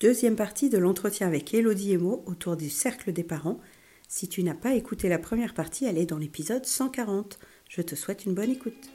[0.00, 3.60] Deuxième partie de l'entretien avec Elodie Emo autour du cercle des parents.
[4.08, 7.38] Si tu n'as pas écouté la première partie, elle est dans l'épisode 140.
[7.68, 8.88] Je te souhaite une bonne écoute.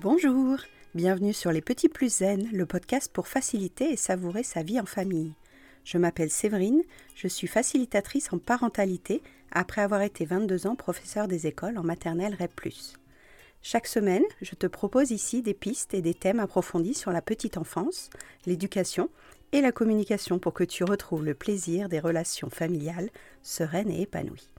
[0.00, 0.56] Bonjour,
[0.94, 4.86] bienvenue sur Les Petits Plus Zen, le podcast pour faciliter et savourer sa vie en
[4.86, 5.34] famille.
[5.84, 6.82] Je m'appelle Séverine,
[7.14, 9.20] je suis facilitatrice en parentalité
[9.52, 12.72] après avoir été 22 ans professeur des écoles en maternelle REP.
[13.68, 17.56] Chaque semaine, je te propose ici des pistes et des thèmes approfondis sur la petite
[17.56, 18.10] enfance,
[18.46, 19.08] l'éducation
[19.50, 23.10] et la communication pour que tu retrouves le plaisir des relations familiales
[23.42, 24.50] sereines et épanouies.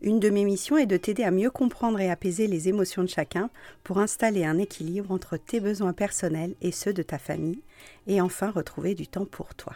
[0.00, 3.10] Une de mes missions est de t'aider à mieux comprendre et apaiser les émotions de
[3.10, 3.50] chacun
[3.84, 7.60] pour installer un équilibre entre tes besoins personnels et ceux de ta famille
[8.06, 9.74] et enfin retrouver du temps pour toi.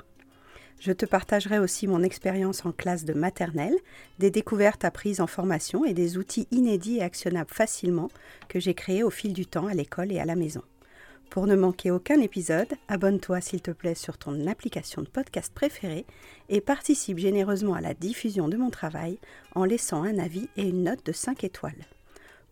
[0.81, 3.77] Je te partagerai aussi mon expérience en classe de maternelle,
[4.19, 8.11] des découvertes apprises en formation et des outils inédits et actionnables facilement
[8.49, 10.63] que j'ai créés au fil du temps à l'école et à la maison.
[11.31, 16.07] Pour ne manquer aucun épisode, abonne-toi s'il te plaît sur ton application de podcast préférée
[16.49, 19.19] et participe généreusement à la diffusion de mon travail
[19.55, 21.87] en laissant un avis et une note de 5 étoiles.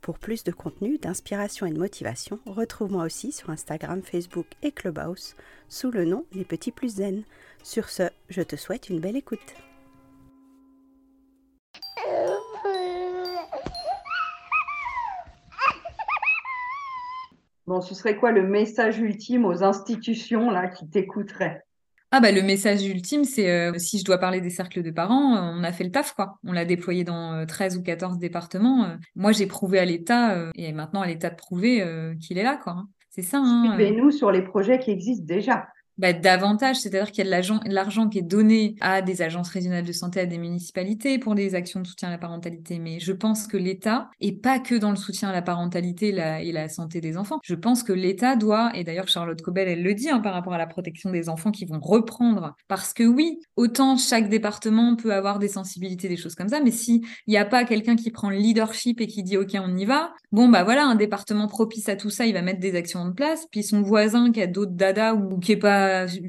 [0.03, 5.37] Pour plus de contenu, d'inspiration et de motivation, retrouve-moi aussi sur Instagram, Facebook et Clubhouse
[5.69, 7.23] sous le nom Les Petits Plus Zen.
[7.63, 9.39] Sur ce, je te souhaite une belle écoute.
[17.69, 21.63] Bon, ce serait quoi le message ultime aux institutions qui t'écouteraient?
[22.15, 25.35] Ah bah le message ultime, c'est euh, si je dois parler des cercles de parents,
[25.35, 26.39] euh, on a fait le taf quoi.
[26.45, 28.87] On l'a déployé dans 13 euh, ou 14 départements.
[29.17, 31.83] moi j'ai prouvé à l'État et maintenant à l'État de prouver
[32.21, 32.75] qu'il est là quoi.
[32.75, 32.89] Hein.
[33.09, 33.39] C'est ça.
[33.39, 35.67] Hein, nous sur les projets qui existent déjà
[35.99, 39.85] bah, davantage, c'est-à-dire qu'il y a de l'argent qui est donné à des agences régionales
[39.85, 42.79] de santé, à des municipalités pour des actions de soutien à la parentalité.
[42.79, 46.53] Mais je pense que l'État, et pas que dans le soutien à la parentalité et
[46.53, 49.95] la santé des enfants, je pense que l'État doit, et d'ailleurs Charlotte Cobel, elle le
[49.95, 53.41] dit hein, par rapport à la protection des enfants qui vont reprendre, parce que oui,
[53.57, 57.45] autant chaque département peut avoir des sensibilités, des choses comme ça, mais s'il n'y a
[57.45, 60.65] pas quelqu'un qui prend le leadership et qui dit OK, on y va, bon bah
[60.65, 63.63] voilà, un département propice à tout ça, il va mettre des actions en place, puis
[63.63, 65.82] son voisin qui a d'autres dada ou qui est pas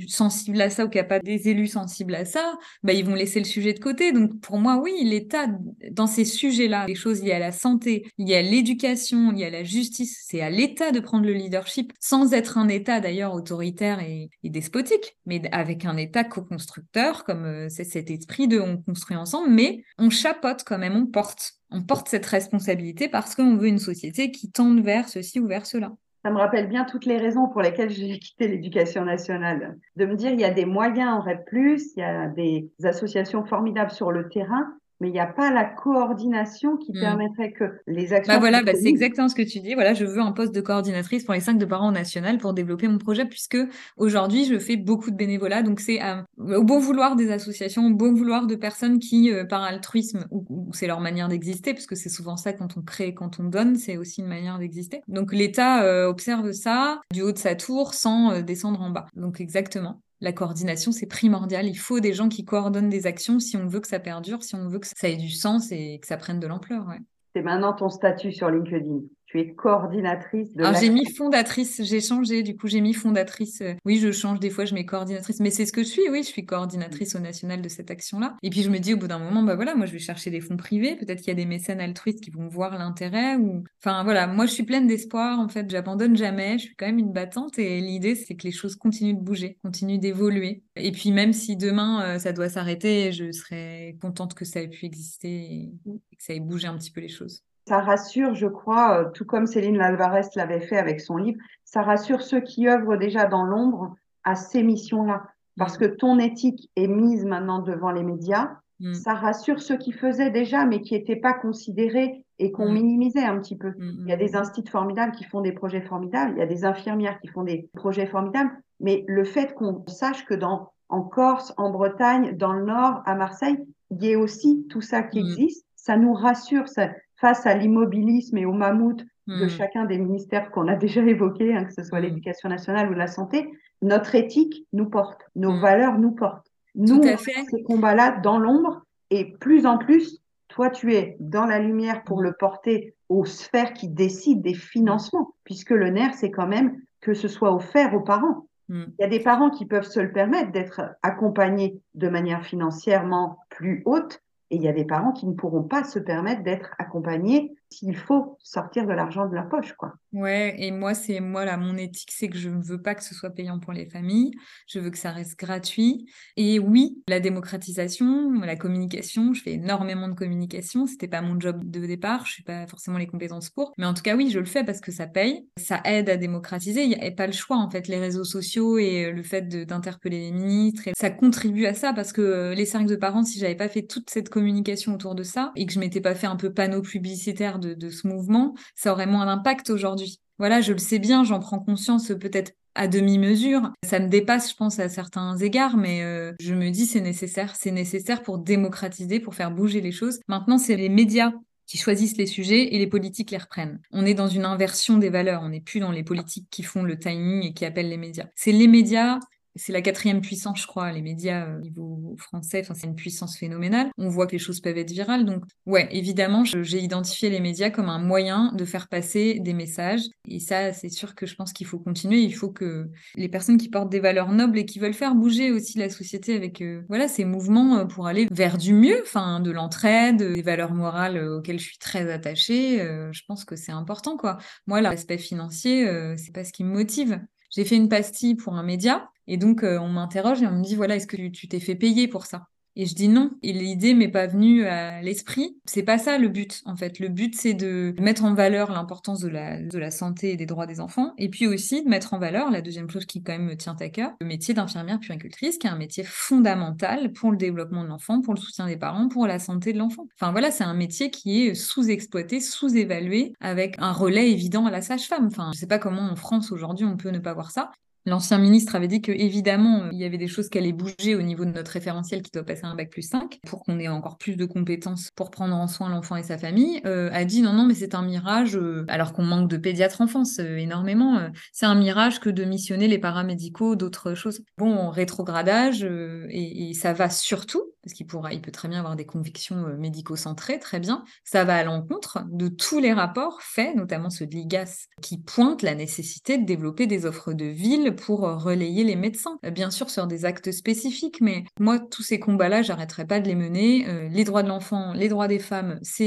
[0.07, 3.05] sensible à ça ou qu'il n'y a pas des élus sensibles à ça, bah, ils
[3.05, 4.11] vont laisser le sujet de côté.
[4.11, 5.47] Donc pour moi, oui, l'État,
[5.91, 9.63] dans ces sujets-là, les choses liées à la santé, liées à l'éducation, liées à la
[9.63, 14.29] justice, c'est à l'État de prendre le leadership, sans être un État d'ailleurs autoritaire et,
[14.43, 19.49] despotique, mais avec un État co-constructeur, comme euh, c'est cet esprit de on construit ensemble,
[19.49, 21.53] mais on chapote quand même, on porte.
[21.71, 25.65] On porte cette responsabilité parce qu'on veut une société qui tende vers ceci ou vers
[25.65, 25.91] cela
[26.23, 29.77] ça me rappelle bien toutes les raisons pour lesquelles j'ai quitté l'éducation nationale.
[29.95, 33.45] De me dire, il y a des moyens en REP+, il y a des associations
[33.45, 36.99] formidables sur le terrain, mais il n'y a pas la coordination qui hmm.
[36.99, 38.33] permettrait que les actions.
[38.33, 39.73] Bah voilà, bah c'est exactement ce que tu dis.
[39.73, 42.87] Voilà, je veux un poste de coordinatrice pour les cinq de parents national pour développer
[42.87, 43.57] mon projet, puisque
[43.97, 47.93] aujourd'hui je fais beaucoup de bénévolat, donc c'est euh, au bon vouloir des associations, au
[47.93, 51.95] bon vouloir de personnes qui, euh, par altruisme, ou, c'est leur manière d'exister, parce que
[51.95, 55.01] c'est souvent ça quand on crée, quand on donne, c'est aussi une manière d'exister.
[55.07, 59.05] Donc l'État euh, observe ça du haut de sa tour sans descendre en bas.
[59.15, 61.67] Donc exactement la coordination, c'est primordial.
[61.67, 64.55] Il faut des gens qui coordonnent des actions si on veut que ça perdure, si
[64.55, 66.87] on veut que ça ait du sens et que ça prenne de l'ampleur.
[67.35, 69.01] C'est maintenant ton statut sur LinkedIn
[69.33, 70.63] tu es coordinatrice de.
[70.63, 73.61] Alors j'ai mis fondatrice, j'ai changé, du coup j'ai mis fondatrice.
[73.61, 76.07] Euh, oui, je change des fois, je mets coordinatrice, mais c'est ce que je suis,
[76.11, 78.37] oui, je suis coordinatrice au national de cette action-là.
[78.43, 80.29] Et puis je me dis au bout d'un moment, bah voilà, moi je vais chercher
[80.29, 83.63] des fonds privés, peut-être qu'il y a des mécènes altruistes qui vont voir l'intérêt ou.
[83.83, 86.99] Enfin voilà, moi je suis pleine d'espoir, en fait, j'abandonne jamais, je suis quand même
[86.99, 90.63] une battante et l'idée c'est que les choses continuent de bouger, continuent d'évoluer.
[90.75, 94.67] Et puis même si demain euh, ça doit s'arrêter, je serais contente que ça ait
[94.69, 97.43] pu exister et que ça ait bougé un petit peu les choses.
[97.67, 101.81] Ça rassure, je crois, euh, tout comme Céline Alvarez l'avait fait avec son livre, ça
[101.81, 105.23] rassure ceux qui œuvrent déjà dans l'ombre à ces missions-là.
[105.57, 105.79] Parce mm.
[105.79, 108.51] que ton éthique est mise maintenant devant les médias.
[108.79, 108.93] Mm.
[108.93, 112.73] Ça rassure ceux qui faisaient déjà, mais qui n'étaient pas considérés et qu'on mm.
[112.73, 113.73] minimisait un petit peu.
[113.79, 116.33] Il y a des instituts formidables qui font des projets formidables.
[116.35, 118.51] Il y a des infirmières qui font des projets formidables.
[118.79, 123.15] Mais le fait qu'on sache que dans, en Corse, en Bretagne, dans le Nord, à
[123.15, 123.57] Marseille,
[123.91, 126.67] il y ait aussi tout ça qui existe, ça nous rassure.
[126.67, 126.89] Ça,
[127.23, 129.49] face à l'immobilisme et au mammouth de hmm.
[129.49, 132.03] chacun des ministères qu'on a déjà évoqués, hein, que ce soit hmm.
[132.03, 133.49] l'éducation nationale ou la santé,
[133.81, 135.61] notre éthique nous porte, nos hmm.
[135.61, 136.51] valeurs nous portent.
[136.75, 137.31] Nous, à fait.
[137.49, 142.21] ces combats-là dans l'ombre et plus en plus, toi, tu es dans la lumière pour
[142.21, 147.13] le porter aux sphères qui décident des financements, puisque le nerf, c'est quand même que
[147.13, 148.47] ce soit offert aux parents.
[148.69, 153.37] Il y a des parents qui peuvent se le permettre d'être accompagnés de manière financièrement
[153.49, 154.22] plus haute,
[154.53, 157.95] et il y a des parents qui ne pourront pas se permettre d'être accompagnés s'il
[157.95, 159.93] faut sortir de l'argent de la poche, quoi.
[160.13, 163.03] Ouais, et moi, c'est moi là, mon éthique, c'est que je ne veux pas que
[163.03, 164.31] ce soit payant pour les familles.
[164.67, 166.05] Je veux que ça reste gratuit.
[166.37, 170.85] Et oui, la démocratisation, la communication, je fais énormément de communication.
[170.85, 173.73] C'était pas mon job de départ, je suis pas forcément les compétences pour.
[173.77, 176.17] Mais en tout cas, oui, je le fais parce que ça paye, ça aide à
[176.17, 176.83] démocratiser.
[176.83, 177.87] Il n'y a pas le choix en fait.
[177.87, 182.21] Les réseaux sociaux et le fait d'interpeller les ministres, ça contribue à ça parce que
[182.21, 185.51] euh, les cercles de parents, si j'avais pas fait toute cette communication autour de ça
[185.55, 189.07] et que je m'étais pas fait un peu panneau publicitaire de, ce mouvement, ça aurait
[189.07, 193.71] moins d'impact aujourd'hui voilà, je le sais bien, j'en prends conscience peut-être à demi-mesure.
[193.85, 197.55] Ça me dépasse, je pense, à certains égards, mais euh, je me dis c'est nécessaire.
[197.55, 200.19] C'est nécessaire pour démocratiser, pour faire bouger les choses.
[200.27, 201.31] Maintenant, c'est les médias
[201.67, 203.79] qui choisissent les sujets et les politiques les reprennent.
[203.91, 205.43] On est dans une inversion des valeurs.
[205.43, 208.27] On n'est plus dans les politiques qui font le timing et qui appellent les médias.
[208.35, 209.19] C'est les médias
[209.55, 212.61] c'est la quatrième puissance, je crois, les médias euh, au niveau français.
[212.61, 213.91] Enfin, c'est une puissance phénoménale.
[213.97, 215.25] On voit que les choses peuvent être virales.
[215.25, 220.01] Donc, ouais, évidemment, j'ai identifié les médias comme un moyen de faire passer des messages.
[220.27, 222.21] Et ça, c'est sûr que je pense qu'il faut continuer.
[222.21, 225.51] Il faut que les personnes qui portent des valeurs nobles et qui veulent faire bouger
[225.51, 229.39] aussi la société avec, euh, voilà, ces mouvements euh, pour aller vers du mieux, enfin,
[229.39, 232.79] de l'entraide, des valeurs morales auxquelles je suis très attachée.
[233.11, 234.37] je pense que c'est important, quoi.
[234.67, 237.19] Moi, l'aspect financier, c'est pas ce qui me motive.
[237.51, 240.63] J'ai fait une pastille pour un média et donc, euh, on m'interroge et on me
[240.63, 242.47] dit, voilà, est-ce que tu t'es fait payer pour ça?
[242.75, 243.31] Et je dis non.
[243.43, 245.57] Et l'idée m'est pas venue à l'esprit.
[245.65, 246.99] C'est pas ça le but, en fait.
[246.99, 250.79] Le but, c'est de mettre en valeur l'importance de la, santé et des droits des
[250.79, 251.13] enfants.
[251.17, 253.75] Et puis aussi de mettre en valeur, la deuxième chose qui quand même me tient
[253.79, 257.89] à cœur, le métier d'infirmière puéricultrice, qui est un métier fondamental pour le développement de
[257.89, 260.07] l'enfant, pour le soutien des parents, pour la santé de l'enfant.
[260.19, 264.81] Enfin voilà, c'est un métier qui est sous-exploité, sous-évalué, avec un relais évident à la
[264.81, 265.27] sage-femme.
[265.27, 267.71] Enfin, je sais pas comment en France aujourd'hui on peut ne pas voir ça.
[268.05, 271.21] L'ancien ministre avait dit que évidemment il y avait des choses qui allaient bouger au
[271.21, 274.17] niveau de notre référentiel qui doit passer un bac plus 5 pour qu'on ait encore
[274.17, 277.53] plus de compétences pour prendre en soin l'enfant et sa famille, euh, a dit non
[277.53, 281.29] non mais c'est un mirage euh, alors qu'on manque de pédiatres en France euh, énormément,
[281.51, 284.41] c'est un mirage que de missionner les paramédicaux d'autres choses.
[284.57, 288.95] Bon rétrogradage et, et, ça va surtout parce qu'il pourra il peut très bien avoir
[288.95, 294.09] des convictions médico-centrées très bien, ça va à l'encontre de tous les rapports faits notamment
[294.09, 298.35] ceux de l'IGAS qui pointent la nécessité de développer des offres de ville pour euh,
[298.35, 299.37] relayer les médecins.
[299.45, 303.27] Euh, bien sûr, sur des actes spécifiques, mais moi, tous ces combats-là, j'arrêterai pas de
[303.27, 303.87] les mener.
[303.87, 306.03] Euh, les droits de l'enfant, les droits des femmes, c'est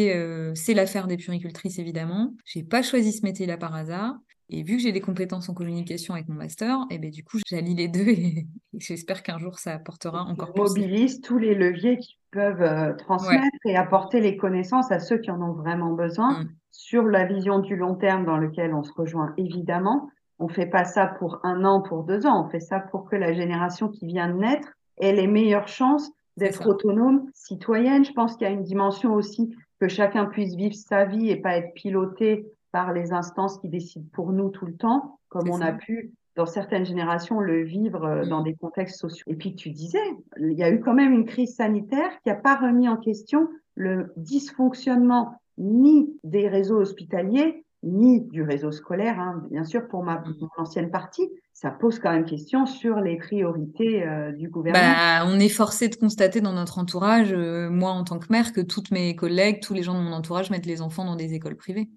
[0.54, 2.34] c'est l'affaire des puricultrices, évidemment.
[2.44, 4.16] J'ai pas choisi ce métier-là par hasard.
[4.48, 7.24] Et vu que j'ai des compétences en communication avec mon master, et eh ben du
[7.24, 8.46] coup, j'allie les deux et,
[8.78, 10.62] j'espère qu'un jour ça apportera encore plus.
[10.62, 15.40] Mobilise tous les leviers qui peuvent transmettre et apporter les connaissances à ceux qui en
[15.40, 16.48] ont vraiment besoin mmh.
[16.70, 20.84] sur la vision du long terme dans lequel on se rejoint évidemment, on fait pas
[20.84, 22.44] ça pour un an, pour deux ans.
[22.44, 24.68] On fait ça pour que la génération qui vient de naître
[24.98, 28.04] ait les meilleures chances d'être autonome, citoyenne.
[28.04, 31.36] Je pense qu'il y a une dimension aussi que chacun puisse vivre sa vie et
[31.36, 32.46] pas être piloté
[32.76, 36.44] par les instances qui décident pour nous tout le temps, comme on a pu dans
[36.44, 38.44] certaines générations le vivre euh, dans mm.
[38.44, 39.24] des contextes sociaux.
[39.28, 40.06] Et puis tu disais,
[40.38, 43.48] il y a eu quand même une crise sanitaire qui n'a pas remis en question
[43.76, 49.42] le dysfonctionnement ni des réseaux hospitaliers, ni du réseau scolaire, hein.
[49.50, 54.06] bien sûr, pour ma, mon ancienne partie, ça pose quand même question sur les priorités
[54.06, 54.84] euh, du gouvernement.
[54.84, 58.52] Bah, on est forcé de constater dans notre entourage, euh, moi en tant que mère,
[58.52, 61.32] que toutes mes collègues, tous les gens de mon entourage mettent les enfants dans des
[61.32, 61.88] écoles privées.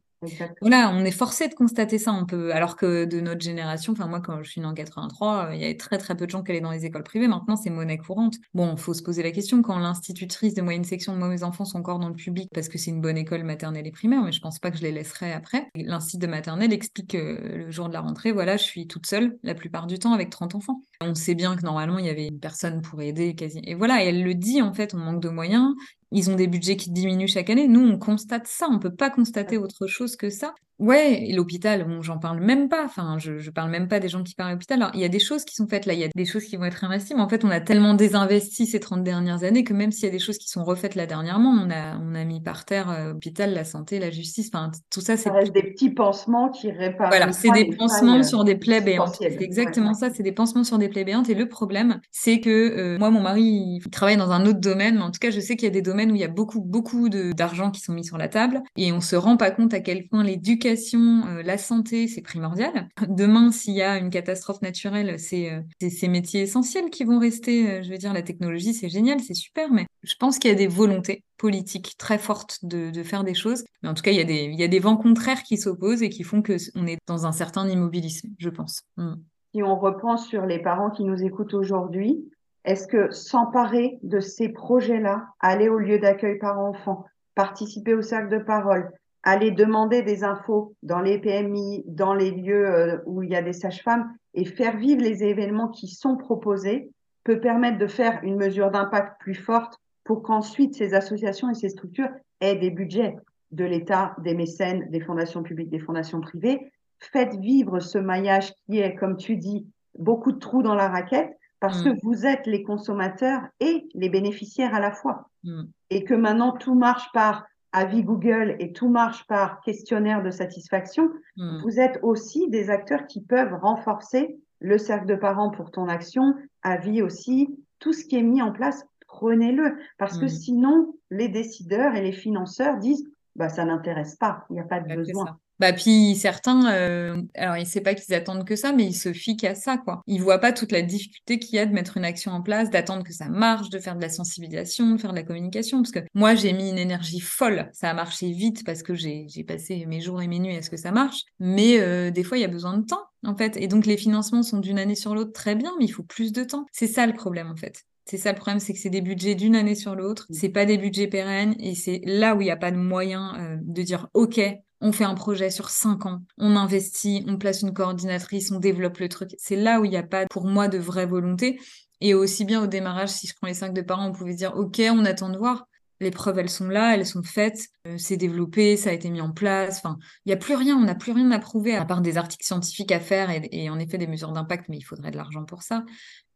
[0.61, 2.11] Voilà, on est forcé de constater ça.
[2.11, 5.47] On peut, alors que de notre génération, enfin moi quand je suis née en 83,
[5.47, 7.27] euh, il y avait très très peu de gens qui allaient dans les écoles privées.
[7.27, 8.35] Maintenant, c'est monnaie courante.
[8.53, 11.79] Bon, faut se poser la question quand l'institutrice de moyenne section de mes enfants sont
[11.79, 14.41] encore dans le public parce que c'est une bonne école maternelle et primaire, mais je
[14.41, 15.67] pense pas que je les laisserai après.
[15.75, 19.37] L'institut de maternelle explique euh, le jour de la rentrée, voilà, je suis toute seule
[19.43, 20.81] la plupart du temps avec 30 enfants.
[21.01, 23.61] On sait bien que normalement il y avait une personne pour aider quasi.
[23.63, 25.73] Et voilà, elle le dit en fait, on manque de moyens
[26.11, 27.67] ils ont des budgets qui diminuent chaque année.
[27.67, 28.67] Nous, on constate ça.
[28.69, 30.53] On peut pas constater autre chose que ça.
[30.79, 32.85] Ouais, et l'hôpital, bon, j'en parle même pas.
[32.85, 34.81] Enfin, je, je parle même pas des gens qui parlent à l'hôpital.
[34.81, 36.45] Alors, il y a des choses qui sont faites là, il y a des choses
[36.45, 39.63] qui vont être investies, mais en fait, on a tellement désinvesti ces 30 dernières années
[39.63, 42.15] que même s'il y a des choses qui sont refaites là dernièrement, on a, on
[42.15, 45.29] a mis par terre euh, l'hôpital, la santé, la justice, enfin, tout ça, c'est.
[45.51, 47.09] des petits pansements qui réparent.
[47.09, 49.15] Voilà, c'est des pansements sur des plaies béantes.
[49.19, 51.29] C'est exactement ça, c'est des pansements sur des plaies béantes.
[51.29, 54.95] Et le problème, c'est que euh, moi, mon mari, il travaille dans un autre domaine,
[54.95, 56.29] mais en tout cas, je sais qu'il y a des domaines où il y a
[56.29, 59.73] beaucoup, beaucoup d'argent qui sont mis sur la table et on se rend pas compte
[59.73, 62.89] à quel point l'éducation, euh, la santé, c'est primordial.
[63.07, 67.69] Demain, s'il y a une catastrophe naturelle, c'est euh, ces métiers essentiels qui vont rester.
[67.69, 70.53] Euh, je veux dire, la technologie, c'est génial, c'est super, mais je pense qu'il y
[70.53, 73.63] a des volontés politiques très fortes de, faire des choses.
[73.81, 76.41] Mais en tout cas, il y a des, vents contraires qui s'opposent et qui font
[76.41, 78.81] qu'on est dans un certain immobilisme, je pense.
[78.97, 79.13] Mm.
[79.53, 82.29] Si on reprend sur les parents qui nous écoutent aujourd'hui,
[82.65, 88.29] est-ce que s'emparer de ces projets-là, aller au lieu d'accueil par enfant, participer au cercle
[88.29, 88.91] de parole,
[89.29, 93.41] aller demander des infos dans les PMI, dans les lieux euh, où il y a
[93.41, 96.91] des sages-femmes et faire vivre les événements qui sont proposés
[97.23, 101.69] peut permettre de faire une mesure d'impact plus forte pour qu'ensuite ces associations et ces
[101.69, 102.09] structures
[102.41, 103.15] aient des budgets
[103.51, 106.71] de l'État, des mécènes, des fondations publiques, des fondations privées.
[106.99, 109.67] Faites vivre ce maillage qui est, comme tu dis,
[109.97, 111.99] beaucoup de trous dans la raquette parce que mm.
[112.03, 115.29] vous êtes les consommateurs et les bénéficiaires à la fois.
[115.43, 115.63] Mm.
[115.91, 121.09] Et que maintenant tout marche par avis Google et tout marche par questionnaire de satisfaction,
[121.37, 121.61] mm.
[121.61, 126.35] vous êtes aussi des acteurs qui peuvent renforcer le cercle de parents pour ton action,
[126.63, 129.77] avis aussi, tout ce qui est mis en place, prenez-le.
[129.97, 134.59] Parce que sinon, les décideurs et les financeurs disent, bah, ça n'intéresse pas, il n'y
[134.59, 135.39] a pas de besoin.
[135.59, 139.11] Bah puis certains, euh, alors il sait pas qu'ils attendent que ça, mais ils se
[139.11, 140.01] fient qu'à ça quoi.
[140.07, 142.69] Ils voient pas toute la difficulté qu'il y a de mettre une action en place,
[142.69, 145.81] d'attendre que ça marche, de faire de la sensibilisation, de faire de la communication.
[145.81, 149.27] Parce que moi j'ai mis une énergie folle, ça a marché vite parce que j'ai
[149.45, 151.23] passé mes jours et mes nuits à ce que ça marche.
[151.39, 153.57] Mais euh, des fois il y a besoin de temps en fait.
[153.57, 156.31] Et donc les financements sont d'une année sur l'autre très bien, mais il faut plus
[156.31, 156.65] de temps.
[156.71, 157.83] C'est ça le problème en fait.
[158.05, 160.25] C'est ça le problème, c'est que c'est des budgets d'une année sur l'autre.
[160.29, 160.33] Mmh.
[160.33, 163.35] C'est pas des budgets pérennes et c'est là où il n'y a pas de moyen
[163.39, 164.39] euh, de dire OK,
[164.81, 168.99] on fait un projet sur cinq ans, on investit, on place une coordinatrice, on développe
[168.99, 169.31] le truc.
[169.37, 171.59] C'est là où il n'y a pas, pour moi, de vraie volonté.
[172.01, 174.55] Et aussi bien au démarrage, si je prends les cinq de parents, on pouvait dire,
[174.55, 175.67] OK, on attend de voir.
[175.99, 179.19] Les preuves, elles sont là, elles sont faites, euh, c'est développé, ça a été mis
[179.19, 179.79] en place.
[179.79, 182.17] Enfin, il n'y a plus rien, on n'a plus rien à prouver, à part des
[182.17, 185.43] articles scientifiques à faire et en effet des mesures d'impact, mais il faudrait de l'argent
[185.43, 185.83] pour ça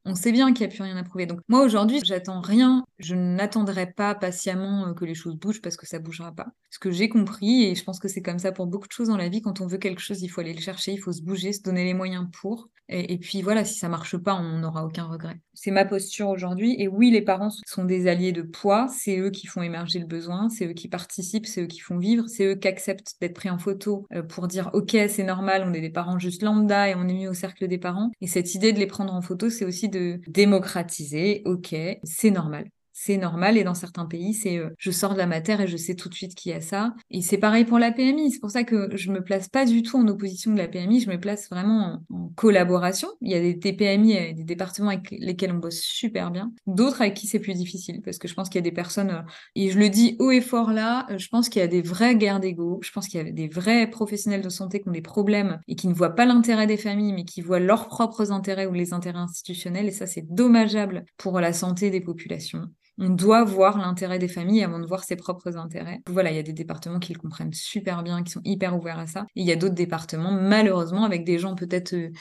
[0.05, 1.25] on sait bien qu'il n'y a plus rien à prouver.
[1.25, 2.83] Donc moi aujourd'hui, j'attends rien.
[2.99, 6.47] Je n'attendrai pas patiemment euh, que les choses bougent parce que ça bougera pas.
[6.69, 9.07] Ce que j'ai compris, et je pense que c'est comme ça pour beaucoup de choses
[9.07, 11.11] dans la vie, quand on veut quelque chose, il faut aller le chercher, il faut
[11.11, 12.69] se bouger, se donner les moyens pour.
[12.89, 15.39] Et, puis voilà, si ça marche pas, on n'aura aucun regret.
[15.53, 16.75] C'est ma posture aujourd'hui.
[16.79, 18.87] Et oui, les parents sont des alliés de poids.
[18.89, 20.49] C'est eux qui font émerger le besoin.
[20.49, 21.45] C'est eux qui participent.
[21.45, 22.25] C'est eux qui font vivre.
[22.27, 25.63] C'est eux qui acceptent d'être pris en photo euh, pour dire OK, c'est normal.
[25.65, 28.11] On est des parents juste lambda et on est mis au cercle des parents.
[28.21, 31.43] Et cette idée de les prendre en photo, c'est aussi de démocratiser.
[31.45, 33.57] OK, c'est normal c'est normal.
[33.57, 36.09] Et dans certains pays, c'est euh, je sors de la matière et je sais tout
[36.09, 36.93] de suite qui a ça.
[37.09, 38.31] Et c'est pareil pour la PMI.
[38.31, 41.01] C'est pour ça que je me place pas du tout en opposition de la PMI.
[41.01, 43.09] Je me place vraiment en, collaboration.
[43.21, 46.51] Il y a des, PMI et des départements avec lesquels on bosse super bien.
[46.67, 49.09] D'autres avec qui c'est plus difficile parce que je pense qu'il y a des personnes,
[49.09, 49.21] euh,
[49.55, 51.81] et je le dis haut et fort là, euh, je pense qu'il y a des
[51.81, 52.79] vraies guerres d'ego.
[52.83, 55.75] Je pense qu'il y a des vrais professionnels de santé qui ont des problèmes et
[55.75, 58.93] qui ne voient pas l'intérêt des familles, mais qui voient leurs propres intérêts ou les
[58.93, 59.87] intérêts institutionnels.
[59.87, 64.63] Et ça, c'est dommageable pour la santé des populations on doit voir l'intérêt des familles
[64.63, 66.01] avant de voir ses propres intérêts.
[66.07, 68.99] Voilà, il y a des départements qui le comprennent super bien, qui sont hyper ouverts
[68.99, 69.25] à ça.
[69.35, 72.11] Il y a d'autres départements, malheureusement, avec des gens peut-être euh,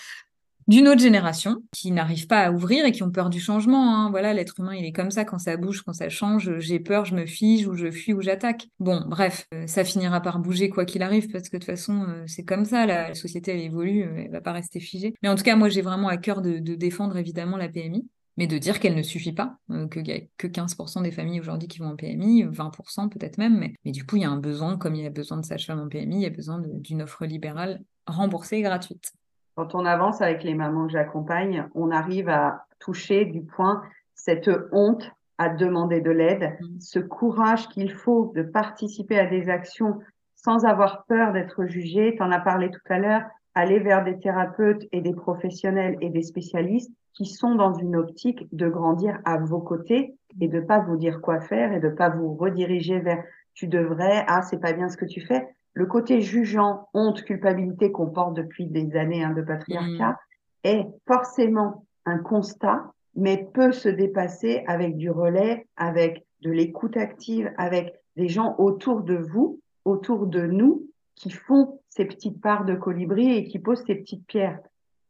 [0.69, 3.97] d'une autre génération qui n'arrivent pas à ouvrir et qui ont peur du changement.
[3.97, 4.11] Hein.
[4.11, 6.59] Voilà, l'être humain, il est comme ça quand ça bouge, quand ça change.
[6.59, 8.69] J'ai peur, je me fige ou je fuis ou j'attaque.
[8.79, 12.07] Bon, bref, euh, ça finira par bouger quoi qu'il arrive parce que de toute façon,
[12.09, 12.87] euh, c'est comme ça.
[12.87, 15.13] La, société, elle évolue, elle va pas rester figée.
[15.23, 18.47] Mais en tout cas, moi, j'ai vraiment à cœur de défendre évidemment la PMI mais
[18.47, 21.69] de dire qu'elle ne suffit pas, euh, qu'il n'y a que 15% des familles aujourd'hui
[21.69, 24.39] qui vont en PMI, 20% peut-être même, mais, mais, du coup, il y a un
[24.39, 27.03] besoin, comme il y a besoin de sages-femmes en PMI, il y a besoin d'une
[27.03, 29.13] offre libérale remboursée et gratuite.
[29.55, 33.83] Quand on avance avec les mamans que j'accompagne, on arrive à toucher du point
[34.15, 36.81] cette honte à demander de l'aide, mmh.
[36.81, 39.99] ce courage qu'il faut de participer à des actions
[40.37, 42.15] sans avoir peur d'être jugé.
[42.17, 43.23] Tu en as parlé tout à l'heure,
[43.55, 48.47] aller vers des thérapeutes et des professionnels et des spécialistes qui sont dans une optique
[48.53, 52.09] de grandir à vos côtés et de pas vous dire quoi faire et de pas
[52.09, 53.23] vous rediriger vers
[53.55, 55.47] tu devrais, ah, c'est pas bien ce que tu fais.
[55.75, 60.69] Le côté jugeant, honte, culpabilité qu'on porte depuis des années hein, de patriarcat mmh.
[60.69, 67.51] est forcément un constat, mais peut se dépasser avec du relais, avec de l'écoute active,
[67.57, 70.89] avec des gens autour de vous, autour de nous,
[71.23, 74.59] qui font ces petites parts de colibri et qui posent ces petites pierres.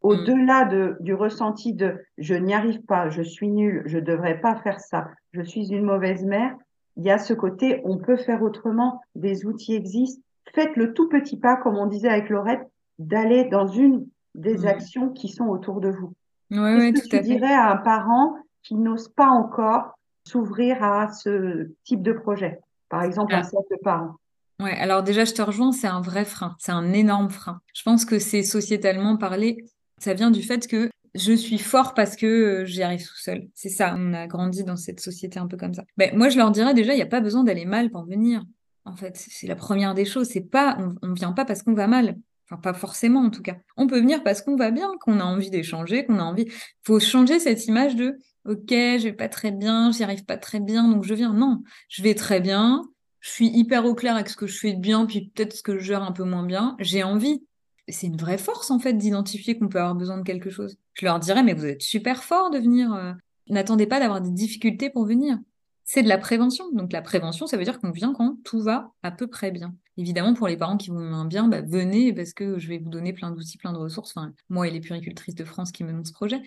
[0.02, 4.56] Au-delà de, du ressenti de je n'y arrive pas, je suis nulle, je devrais pas
[4.56, 6.54] faire ça, je suis une mauvaise mère,
[6.96, 10.22] il y a ce côté on peut faire autrement, des outils existent.
[10.54, 14.66] Faites le tout petit pas, comme on disait avec Laurette, d'aller dans une des mm.
[14.66, 16.12] actions qui sont autour de vous.
[16.50, 21.70] Ouais, Qu'est-ce que tu dirais à un parent qui n'ose pas encore s'ouvrir à ce
[21.84, 22.60] type de projet?
[22.90, 23.44] Par exemple, un ah.
[23.44, 24.16] cercle de parents.
[24.64, 27.60] Alors déjà, je te rejoins, c'est un vrai frein, c'est un énorme frein.
[27.74, 29.64] Je pense que c'est sociétalement parlé,
[29.98, 33.48] ça vient du fait que je suis fort parce que euh, j'y arrive tout seul.
[33.54, 35.84] C'est ça, on a grandi dans cette société un peu comme ça.
[35.96, 38.42] Ben, moi, je leur dirais déjà, il n'y a pas besoin d'aller mal pour venir.
[38.84, 40.28] En fait, c'est la première des choses.
[40.28, 42.16] C'est pas, on, ne vient pas parce qu'on va mal.
[42.50, 43.56] Enfin, pas forcément en tout cas.
[43.76, 46.46] On peut venir parce qu'on va bien, qu'on a envie d'échanger, qu'on a envie.
[46.82, 50.60] Faut changer cette image de, ok, je vais pas très bien, j'y arrive pas très
[50.60, 51.32] bien, donc je viens.
[51.32, 52.82] Non, je vais très bien.
[53.22, 55.62] Je suis hyper au clair avec ce que je fais de bien, puis peut-être ce
[55.62, 56.76] que je gère un peu moins bien.
[56.80, 57.46] J'ai envie.
[57.88, 60.76] C'est une vraie force, en fait, d'identifier qu'on peut avoir besoin de quelque chose.
[60.94, 62.92] Je leur dirais, mais vous êtes super fort de venir.
[62.92, 63.12] Euh,
[63.48, 65.38] n'attendez pas d'avoir des difficultés pour venir.
[65.84, 66.64] C'est de la prévention.
[66.72, 69.74] Donc la prévention, ça veut dire qu'on vient quand tout va à peu près bien.
[69.96, 73.12] Évidemment, pour les parents qui vont bien, bah, venez parce que je vais vous donner
[73.12, 74.16] plein d'outils, plein de ressources.
[74.16, 76.40] Enfin, moi et les puricultrices de France qui menons ce projet.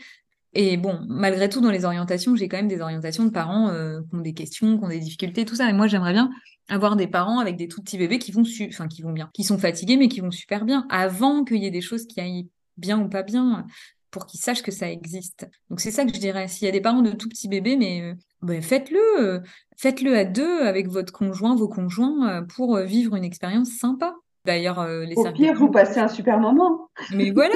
[0.55, 3.99] Et bon, malgré tout, dans les orientations, j'ai quand même des orientations de parents euh,
[4.09, 5.69] qui ont des questions, qui ont des difficultés, tout ça.
[5.69, 6.31] Et moi, j'aimerais bien
[6.69, 9.43] avoir des parents avec des tout petits bébés qui vont, enfin, qui vont bien, qui
[9.43, 12.49] sont fatigués, mais qui vont super bien, avant qu'il y ait des choses qui aillent
[12.77, 13.67] bien ou pas bien
[14.11, 15.45] pour qu'ils sachent que ça existe.
[15.69, 16.47] Donc c'est ça que je dirais.
[16.47, 19.39] S'il y a des parents de tout petits bébés, mais euh, ben, faites-le, euh,
[19.77, 24.15] faites-le à deux avec votre conjoint, vos conjoints, pour vivre une expérience sympa.
[24.45, 26.89] D'ailleurs, les Au pire, vous passez un super moment.
[27.13, 27.55] Mais voilà,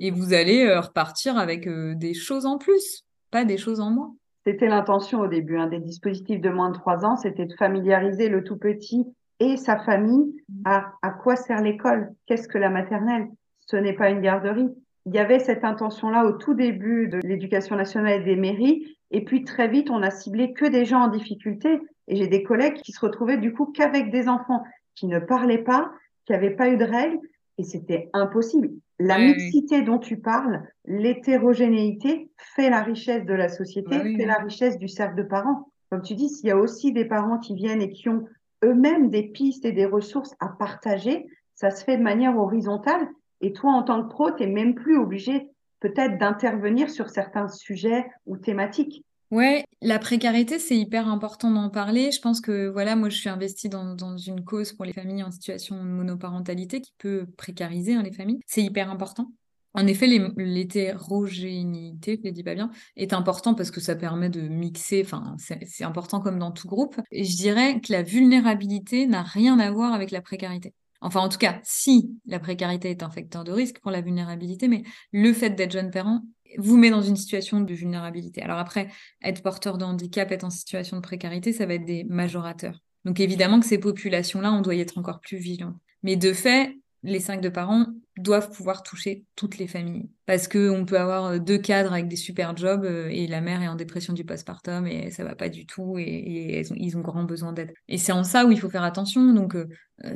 [0.00, 3.90] et vous allez euh, repartir avec euh, des choses en plus, pas des choses en
[3.90, 4.14] moins.
[4.46, 8.28] C'était l'intention au début hein, des dispositifs de moins de 3 ans, c'était de familiariser
[8.28, 9.04] le tout petit
[9.38, 10.34] et sa famille
[10.64, 13.28] à à quoi sert l'école, qu'est-ce que la maternelle?
[13.60, 14.68] Ce n'est pas une garderie.
[15.06, 19.24] Il y avait cette intention-là au tout début de l'éducation nationale et des mairies, et
[19.24, 21.80] puis très vite on a ciblé que des gens en difficulté.
[22.08, 25.62] Et j'ai des collègues qui se retrouvaient du coup qu'avec des enfants qui ne parlaient
[25.62, 25.92] pas,
[26.24, 27.18] qui n'avaient pas eu de règles,
[27.58, 28.70] et c'était impossible.
[28.98, 34.78] La mixité dont tu parles, l'hétérogénéité fait la richesse de la société, fait la richesse
[34.78, 35.68] du cercle de parents.
[35.90, 38.26] Comme tu dis, s'il y a aussi des parents qui viennent et qui ont
[38.64, 43.08] eux-mêmes des pistes et des ressources à partager, ça se fait de manière horizontale.
[43.40, 45.48] Et toi, en tant que pro, tu n'es même plus obligé
[45.80, 49.04] peut-être d'intervenir sur certains sujets ou thématiques.
[49.30, 52.10] Ouais, la précarité, c'est hyper important d'en parler.
[52.10, 55.30] Je pense que, voilà, moi, je suis investie dans, une cause pour les familles en
[55.30, 58.40] situation de monoparentalité qui peut précariser hein, les familles.
[58.46, 59.32] C'est hyper important.
[59.72, 64.40] En effet, l'hétérogénéité, je ne dis pas bien, est important parce que ça permet de
[64.40, 67.00] mixer, enfin, c'est important comme dans tout groupe.
[67.12, 70.74] Je dirais que la vulnérabilité n'a rien à voir avec la précarité.
[71.00, 74.66] Enfin, en tout cas, si la précarité est un facteur de risque pour la vulnérabilité,
[74.66, 74.82] mais
[75.12, 76.22] le fait d'être jeune parent
[76.58, 78.42] vous met dans une situation de vulnérabilité.
[78.42, 78.88] Alors après,
[79.22, 82.80] être porteur de handicap, être en situation de précarité, ça va être des majorateurs.
[83.04, 85.74] Donc évidemment que ces populations-là, on doit y être encore plus vigilant.
[86.02, 87.86] Mais de fait, les cinq de parents
[88.22, 90.08] doivent pouvoir toucher toutes les familles.
[90.26, 93.62] Parce qu'on peut avoir euh, deux cadres avec des super jobs euh, et la mère
[93.62, 97.24] est en dépression du postpartum et ça va pas du tout et, ils ont grand
[97.24, 97.74] besoin d'aide.
[97.88, 99.32] Et c'est en ça où il faut faire attention.
[99.32, 99.66] Donc, euh,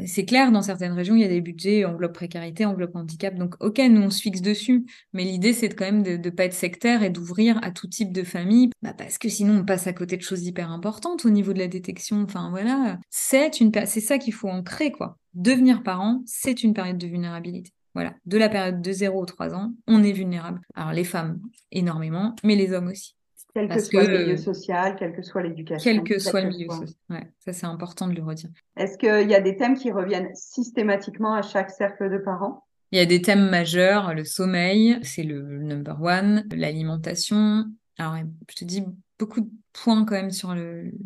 [0.07, 3.35] c'est clair, dans certaines régions, il y a des budgets enveloppe précarité, enveloppe handicap.
[3.35, 4.87] Donc, ok, nous, on se fixe dessus.
[5.13, 8.13] Mais l'idée, c'est quand même de ne pas être sectaire et d'ouvrir à tout type
[8.13, 8.71] de famille.
[8.83, 11.59] Bah, parce que sinon, on passe à côté de choses hyper importantes au niveau de
[11.59, 12.23] la détection.
[12.23, 12.99] Enfin, voilà.
[13.11, 15.19] C'est une, c'est ça qu'il faut ancrer, quoi.
[15.35, 17.73] Devenir parent, c'est une période de vulnérabilité.
[17.95, 20.61] Voilà, de la période de 0 aux 3 ans, on est vulnérable.
[20.75, 23.15] Alors les femmes, énormément, mais les hommes aussi.
[23.55, 25.93] Quel que soit le milieu social, quelle que soit l'éducation.
[25.93, 26.89] Quel que soit le milieu social.
[27.09, 28.51] Ouais, ça, c'est important de le redire.
[28.77, 32.65] Est-ce qu'il y a des thèmes qui reviennent systématiquement à chaque cercle de parents?
[32.91, 34.13] Il y a des thèmes majeurs.
[34.13, 36.45] Le sommeil, c'est le number one.
[36.53, 37.67] L'alimentation.
[37.97, 38.17] Alors,
[38.51, 38.85] je te dis
[39.19, 40.55] beaucoup de points quand même sur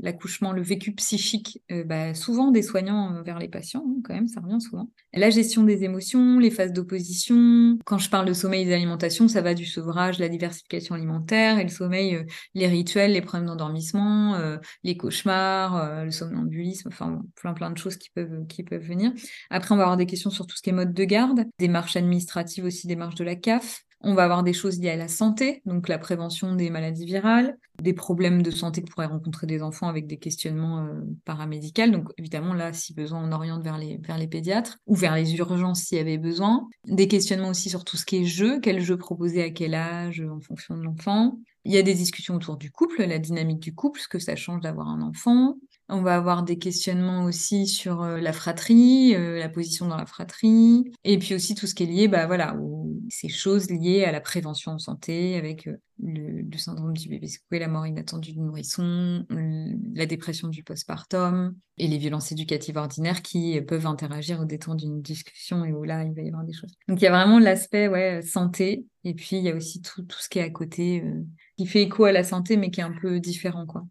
[0.00, 4.14] l'accouchement, le, vécu psychique, euh, bah, souvent des soignants euh, vers les patients, hein, quand
[4.14, 4.90] même, ça revient souvent.
[5.14, 7.78] La gestion des émotions, les phases d'opposition.
[7.84, 11.62] Quand je parle de sommeil et d'alimentation, ça va du sevrage, la diversification alimentaire, et
[11.62, 14.38] le sommeil, euh, les rituels, les problèmes d'endormissement,
[14.84, 19.12] les cauchemars, le somnambulisme, enfin plein plein de choses qui peuvent, qui peuvent venir.
[19.50, 21.68] Après, on va avoir des questions sur tout ce qui est mode de garde, des
[21.68, 24.96] marches administratives aussi, des marches de la CAF, on va avoir des choses liées à
[24.96, 29.46] la santé, donc la prévention des maladies virales, des problèmes de santé que pourraient rencontrer
[29.46, 31.88] des enfants avec des questionnements euh, paramédicaux.
[31.88, 35.34] Donc évidemment, là, si besoin, on oriente vers les, vers les pédiatres ou vers les
[35.36, 36.68] urgences s'il y avait besoin.
[36.86, 40.20] Des questionnements aussi sur tout ce qui est jeu, quel jeu proposer à quel âge
[40.20, 41.38] en fonction de l'enfant.
[41.64, 44.36] Il y a des discussions autour du couple, la dynamique du couple, ce que ça
[44.36, 45.56] change d'avoir un enfant.
[45.90, 50.04] On va avoir des questionnements aussi sur euh, la fratrie, euh, la position dans la
[50.04, 54.04] fratrie, et puis aussi tout ce qui est lié, bah voilà, aux, ces choses liées
[54.04, 58.32] à la prévention en santé, avec euh, le, syndrome du bébé secoué, la mort inattendue
[58.32, 64.44] du nourrisson, la dépression du postpartum, et les violences éducatives ordinaires qui peuvent interagir au
[64.44, 66.76] détour d'une discussion et où là, il va y avoir des choses.
[66.88, 70.18] Donc il y a vraiment l'aspect santé, et puis il y a aussi tout, tout
[70.18, 71.02] ce qui est à côté,
[71.56, 73.84] qui fait écho à la santé, mais qui est un peu différent, quoi.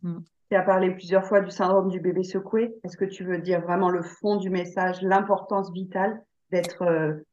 [0.49, 2.73] Tu as parlé plusieurs fois du syndrome du bébé secoué.
[2.83, 7.25] Est-ce que tu veux dire vraiment le fond du message, l'importance vitale d'être euh,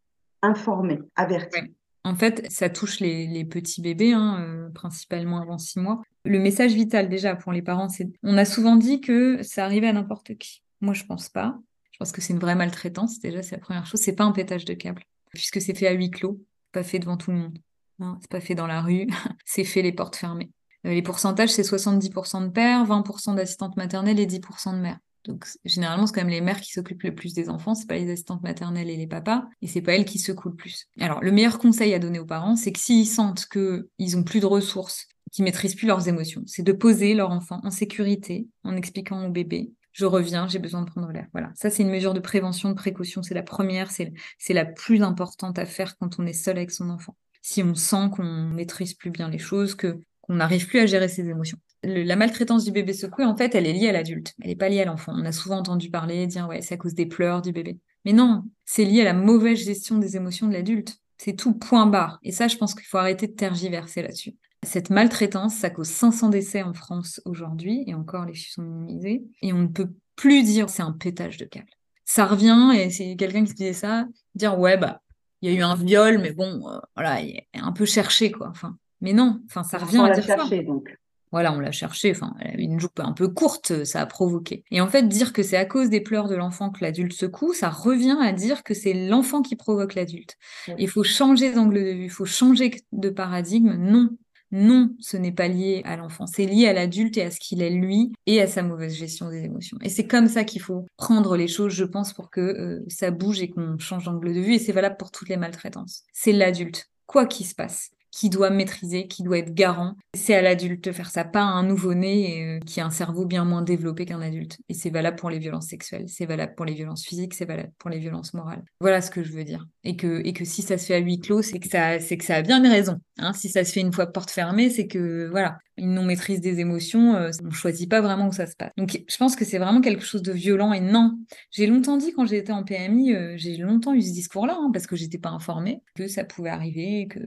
[0.43, 1.61] informé, averti?
[2.03, 6.03] En fait, ça touche les, petits bébés, hein, euh, principalement avant six mois.
[6.25, 9.89] Le message vital déjà pour les parents, c'est on a souvent dit que ça arrivait
[9.89, 10.63] à n'importe qui.
[10.81, 11.57] Moi, je pense pas.
[11.93, 13.21] Je pense que c'est une vraie maltraitance.
[13.21, 14.01] Déjà, c'est la première chose.
[14.01, 16.41] C'est pas un pétage de câble, puisque c'est fait à huis clos,
[16.73, 17.59] pas fait devant tout le monde.
[18.01, 18.19] Hein.
[18.21, 19.07] C'est pas fait dans la rue,
[19.47, 20.51] c'est fait les portes fermées.
[20.87, 24.99] Euh, les pourcentages, c'est 70% de pères, 20% d'assistantes maternelles et 10% de mères.
[25.25, 27.97] Donc généralement, c'est quand même les mères qui s'occupent le plus des enfants, c'est pas
[27.97, 30.87] les assistantes maternelles et les papas, et c'est pas elles qui secouent le plus.
[31.01, 34.41] Alors le meilleur conseil à donner aux parents, c'est que s'ils sentent qu'ils ont plus
[34.41, 38.77] de ressources, qu'ils maîtrisent plus leurs émotions, c'est de poser leur enfant en sécurité en
[38.77, 41.27] expliquant au bébé je reviens, j'ai besoin de prendre l'air.
[41.33, 44.13] Voilà, ça c'est une mesure de prévention, de précaution, c'est la première, c'est
[44.49, 47.17] la plus importante à faire quand on est seul avec son enfant.
[47.43, 51.09] Si on sent qu'on maîtrise plus bien les choses, que qu'on n'arrive plus à gérer
[51.09, 51.59] ses émotions.
[51.83, 54.69] la maltraitance du bébé secoué, en fait, elle est liée à l'adulte, elle n'est pas
[54.69, 55.13] liée à l'enfant.
[55.15, 57.79] On a souvent entendu parler, dire ouais, c'est à cause des pleurs du bébé.
[58.05, 60.97] Mais non, c'est lié à la mauvaise gestion des émotions de l'adulte.
[61.19, 62.19] C'est tout point barre.
[62.23, 64.35] Et ça, je pense qu'il faut arrêter de tergiverser là-dessus.
[64.63, 69.23] Cette maltraitance, ça cause 500 décès en France aujourd'hui, et encore les chiffres sont minimisés,
[69.43, 71.69] et on ne peut plus dire c'est un pétage de câble.
[72.07, 75.03] Ça revient, et c'est quelqu'un qui disait ça, dire ouais, bah,
[75.43, 78.31] il y a eu un viol, mais bon, euh, voilà, il est un peu cherché,
[78.31, 78.49] quoi.
[78.49, 80.97] Enfin, mais non, enfin, ça revient on à dire cherché, donc.
[81.31, 84.65] Voilà, on l'a cherché, enfin, une joue un peu courte, ça a provoqué.
[84.71, 87.53] Et en fait, dire que c'est à cause des pleurs de l'enfant que l'adulte secoue,
[87.53, 90.37] ça revient à dire que c'est l'enfant qui provoque l'adulte.
[90.79, 93.75] Il faut changer d'angle de vue, il faut changer de paradigme.
[93.75, 94.11] Non,
[94.53, 97.61] non, ce n'est pas lié à l'enfant, c'est lié à l'adulte et à ce qu'il
[97.61, 99.77] est lui et à sa mauvaise gestion des émotions.
[99.83, 103.11] Et c'est comme ça qu'il faut prendre les choses, je pense, pour que euh, ça
[103.11, 104.55] bouge et qu'on change d'angle de vue.
[104.55, 106.05] Et c'est valable pour toutes les maltraitances.
[106.13, 109.97] C'est l'adulte, quoi qu'il se passe qui doit maîtriser, qui doit être garant.
[110.15, 113.27] C'est à l'adulte de faire ça, pas à un nouveau-né euh, qui a un cerveau
[113.27, 114.59] bien moins développé qu'un adulte.
[114.69, 117.73] Et c'est valable pour les violences sexuelles, c'est valable pour les violences physiques, c'est valable
[117.77, 118.63] pour les violences morales.
[118.81, 119.67] Voilà ce que je veux dire.
[119.83, 122.59] Et que, si ça se fait à huis clos, c'est que ça, ça a bien
[122.63, 123.01] une raison.
[123.19, 123.33] Hein.
[123.33, 127.15] Si ça se fait une fois porte fermée, c'est que voilà, une non-maîtrise des émotions,
[127.15, 128.71] euh, on choisit pas vraiment où ça se passe.
[128.77, 131.19] Donc je pense que c'est vraiment quelque chose de violent et non.
[131.51, 134.87] J'ai longtemps dit quand j'étais en PMI, euh, j'ai longtemps eu ce discours-là hein, parce
[134.87, 137.21] que j'étais pas informée que ça pouvait arriver, que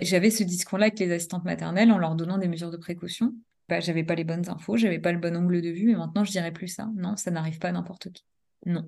[0.00, 3.34] j'avais ce discours-là avec les assistantes maternelles en leur donnant des mesures de précaution.
[3.68, 6.24] Bah, j'avais pas les bonnes infos, j'avais pas le bon angle de vue et maintenant
[6.24, 6.90] je dirais plus ça.
[6.96, 8.24] Non, ça n'arrive pas à n'importe qui.
[8.66, 8.84] Non.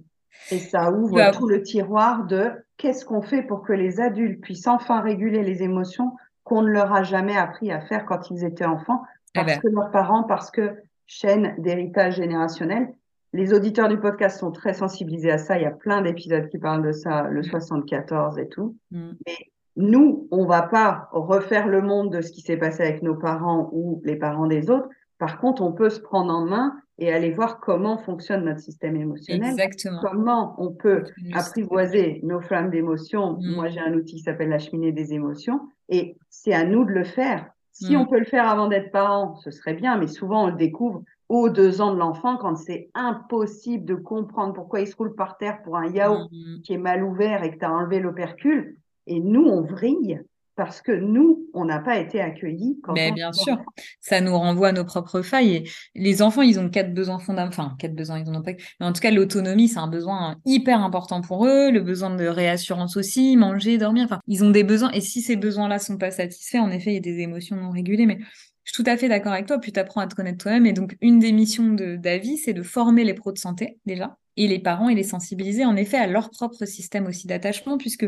[0.51, 4.67] Et ça ouvre tout le tiroir de qu'est-ce qu'on fait pour que les adultes puissent
[4.67, 6.13] enfin réguler les émotions
[6.47, 9.03] qu'on ne leur a jamais appris à faire quand ils étaient enfants,
[9.35, 9.61] eh parce ben.
[9.61, 12.95] que leurs parents, parce que chaîne d'héritage générationnel.
[13.33, 15.59] Les auditeurs du podcast sont très sensibilisés à ça.
[15.59, 18.77] Il y a plein d'épisodes qui parlent de ça, le 74 et tout.
[18.93, 19.11] Mm.
[19.27, 19.37] Mais
[19.75, 23.69] nous, on va pas refaire le monde de ce qui s'est passé avec nos parents
[23.73, 24.89] ou les parents des autres.
[25.19, 28.97] Par contre, on peut se prendre en main et aller voir comment fonctionne notre système
[28.97, 29.51] émotionnel.
[29.51, 30.01] Exactement.
[30.03, 31.05] Comment on peut
[31.35, 33.39] apprivoiser nos flammes d'émotions.
[33.41, 33.55] Mm.
[33.55, 36.93] Moi, j'ai un outil qui s'appelle la cheminée des émotions et c'est à nous de
[36.93, 37.51] le faire.
[37.73, 38.01] Si mm.
[38.01, 41.03] on peut le faire avant d'être parent, ce serait bien, mais souvent on le découvre
[41.29, 45.37] aux deux ans de l'enfant quand c'est impossible de comprendre pourquoi il se roule par
[45.39, 46.63] terre pour un yaourt mm.
[46.63, 48.77] qui est mal ouvert et que tu as enlevé l'opercule.
[49.07, 50.21] Et nous, on vrille
[50.57, 52.81] parce que nous, on n'a pas été accueillis.
[52.83, 53.59] Quand Mais bien sûr,
[54.01, 55.57] ça nous renvoie à nos propres failles.
[55.57, 55.65] Et
[55.95, 57.61] les enfants, ils ont quatre besoins fondamentaux.
[57.61, 58.53] Enfin, quatre besoins, ils n'en ont pas.
[58.81, 61.71] Mais en tout cas, l'autonomie, c'est un besoin hyper important pour eux.
[61.71, 64.07] Le besoin de réassurance aussi, manger, dormir.
[64.07, 64.91] Enfin, ils ont des besoins.
[64.93, 67.71] Et si ces besoins-là sont pas satisfaits, en effet, il y a des émotions non
[67.71, 68.07] régulées.
[68.07, 68.19] Mais
[68.65, 69.59] je suis tout à fait d'accord avec toi.
[69.59, 70.65] Puis tu apprends à te connaître toi-même.
[70.65, 74.17] Et donc, une des missions de David, c'est de former les pros de santé, déjà.
[74.39, 78.07] Et les parents et les sensibiliser, en effet, à leur propre système aussi d'attachement, puisque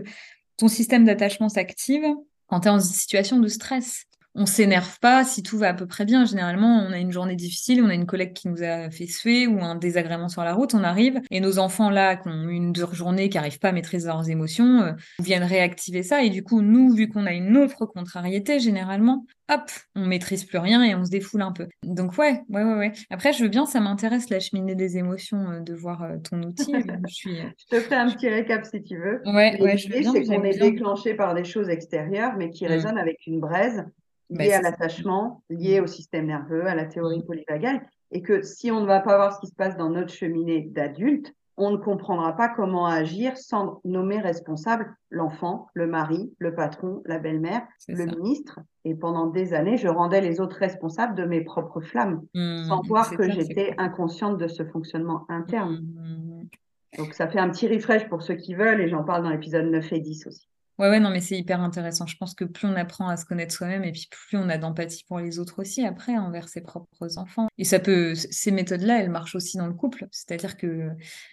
[0.56, 2.04] ton système d'attachement s'active
[2.48, 4.07] quand tu es en situation de stress.
[4.40, 6.24] On s'énerve pas si tout va à peu près bien.
[6.24, 9.48] Généralement, on a une journée difficile, on a une collègue qui nous a fait suer
[9.48, 12.72] ou un désagrément sur la route, on arrive et nos enfants là qui ont une
[12.72, 16.44] dure journée, qui n'arrivent pas à maîtriser leurs émotions, euh, viennent réactiver ça et du
[16.44, 20.94] coup, nous, vu qu'on a une autre contrariété, généralement, hop, on maîtrise plus rien et
[20.94, 21.66] on se défoule un peu.
[21.82, 22.92] Donc ouais, ouais, ouais, ouais.
[23.10, 26.40] Après, je veux bien, ça m'intéresse la cheminée des émotions euh, de voir euh, ton
[26.44, 26.72] outil.
[27.08, 29.20] je, suis, je te fais un petit récap si tu veux.
[29.26, 30.12] Ouais, ouais, je veux bien.
[30.12, 32.68] C'est qu'on est déclenché par des choses extérieures, mais qui mmh.
[32.68, 33.84] résonnent avec une braise
[34.30, 35.84] bah, liée à l'attachement, liée mmh.
[35.84, 37.26] au système nerveux, à la théorie mmh.
[37.26, 40.12] polyvagale, et que si on ne va pas voir ce qui se passe dans notre
[40.12, 46.54] cheminée d'adulte, on ne comprendra pas comment agir sans nommer responsable l'enfant, le mari, le
[46.54, 48.60] patron, la belle-mère, le ministre.
[48.84, 52.80] Et pendant des années, je rendais les autres responsables de mes propres flammes, mmh, sans
[52.82, 55.80] voir que j'étais inconsciente de ce fonctionnement interne.
[55.80, 59.24] Mmh, mmh, Donc ça fait un petit refresh pour ceux qui veulent, et j'en parle
[59.24, 60.47] dans l'épisode 9 et 10 aussi.
[60.78, 62.06] Ouais, ouais, non, mais c'est hyper intéressant.
[62.06, 64.58] Je pense que plus on apprend à se connaître soi-même et puis plus on a
[64.58, 67.48] d'empathie pour les autres aussi après envers ses propres enfants.
[67.58, 70.06] Et ça peut, ces méthodes-là, elles marchent aussi dans le couple.
[70.12, 70.90] C'est-à-dire que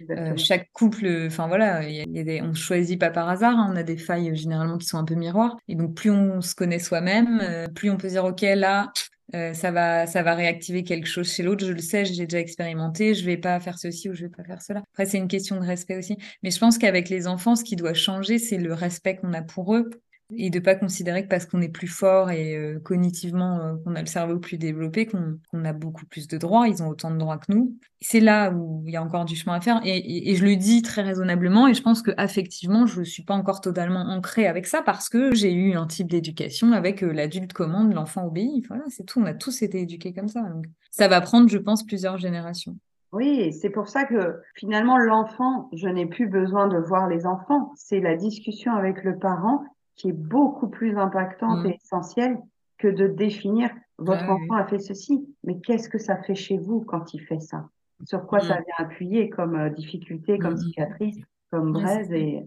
[0.09, 3.55] euh, chaque couple, enfin voilà, y y a des, on choisit pas par hasard.
[3.57, 3.69] Hein.
[3.71, 5.57] on a des failles généralement qui sont un peu miroirs.
[5.67, 8.91] Et donc plus on se connaît soi-même, euh, plus on peut dire ok là,
[9.33, 11.65] euh, ça va, ça va réactiver quelque chose chez l'autre.
[11.65, 13.15] Je le sais, j'ai déjà expérimenté.
[13.15, 14.83] Je vais pas faire ceci ou je vais pas faire cela.
[14.91, 16.17] Après, c'est une question de respect aussi.
[16.43, 19.41] Mais je pense qu'avec les enfants, ce qui doit changer, c'est le respect qu'on a
[19.41, 19.89] pour eux.
[20.33, 23.95] Et de pas considérer que parce qu'on est plus fort et euh, cognitivement euh, qu'on
[23.95, 27.17] a le cerveau plus développé qu'on a beaucoup plus de droits ils ont autant de
[27.17, 27.77] droits que nous.
[28.01, 30.81] C'est là où il y a encore du chemin à faire et, je le dis
[30.81, 34.81] très raisonnablement et je pense que affectivement je suis pas encore totalement ancrée avec ça
[34.81, 39.03] parce que j'ai eu un type d'éducation avec euh, l'adulte commande l'enfant obéit voilà c'est
[39.03, 39.19] tout.
[39.19, 42.75] On a tous été éduqués comme ça donc ça va prendre je pense plusieurs générations.
[43.11, 47.71] Oui, c'est pour ça que finalement l'enfant, je n'ai plus besoin de voir les enfants.
[47.77, 49.63] C'est la discussion avec le parent
[49.95, 51.67] qui est beaucoup plus impactante mmh.
[51.67, 52.37] et essentielle
[52.77, 56.81] que de définir votre enfant a fait ceci, mais qu'est-ce que ça fait chez vous
[56.81, 57.69] quand il fait ça?
[58.03, 58.63] Sur quoi ça mmh.
[58.65, 60.57] vient appuyer comme euh, difficulté, comme mmh.
[60.57, 61.17] cicatrice,
[61.51, 62.45] comme braise et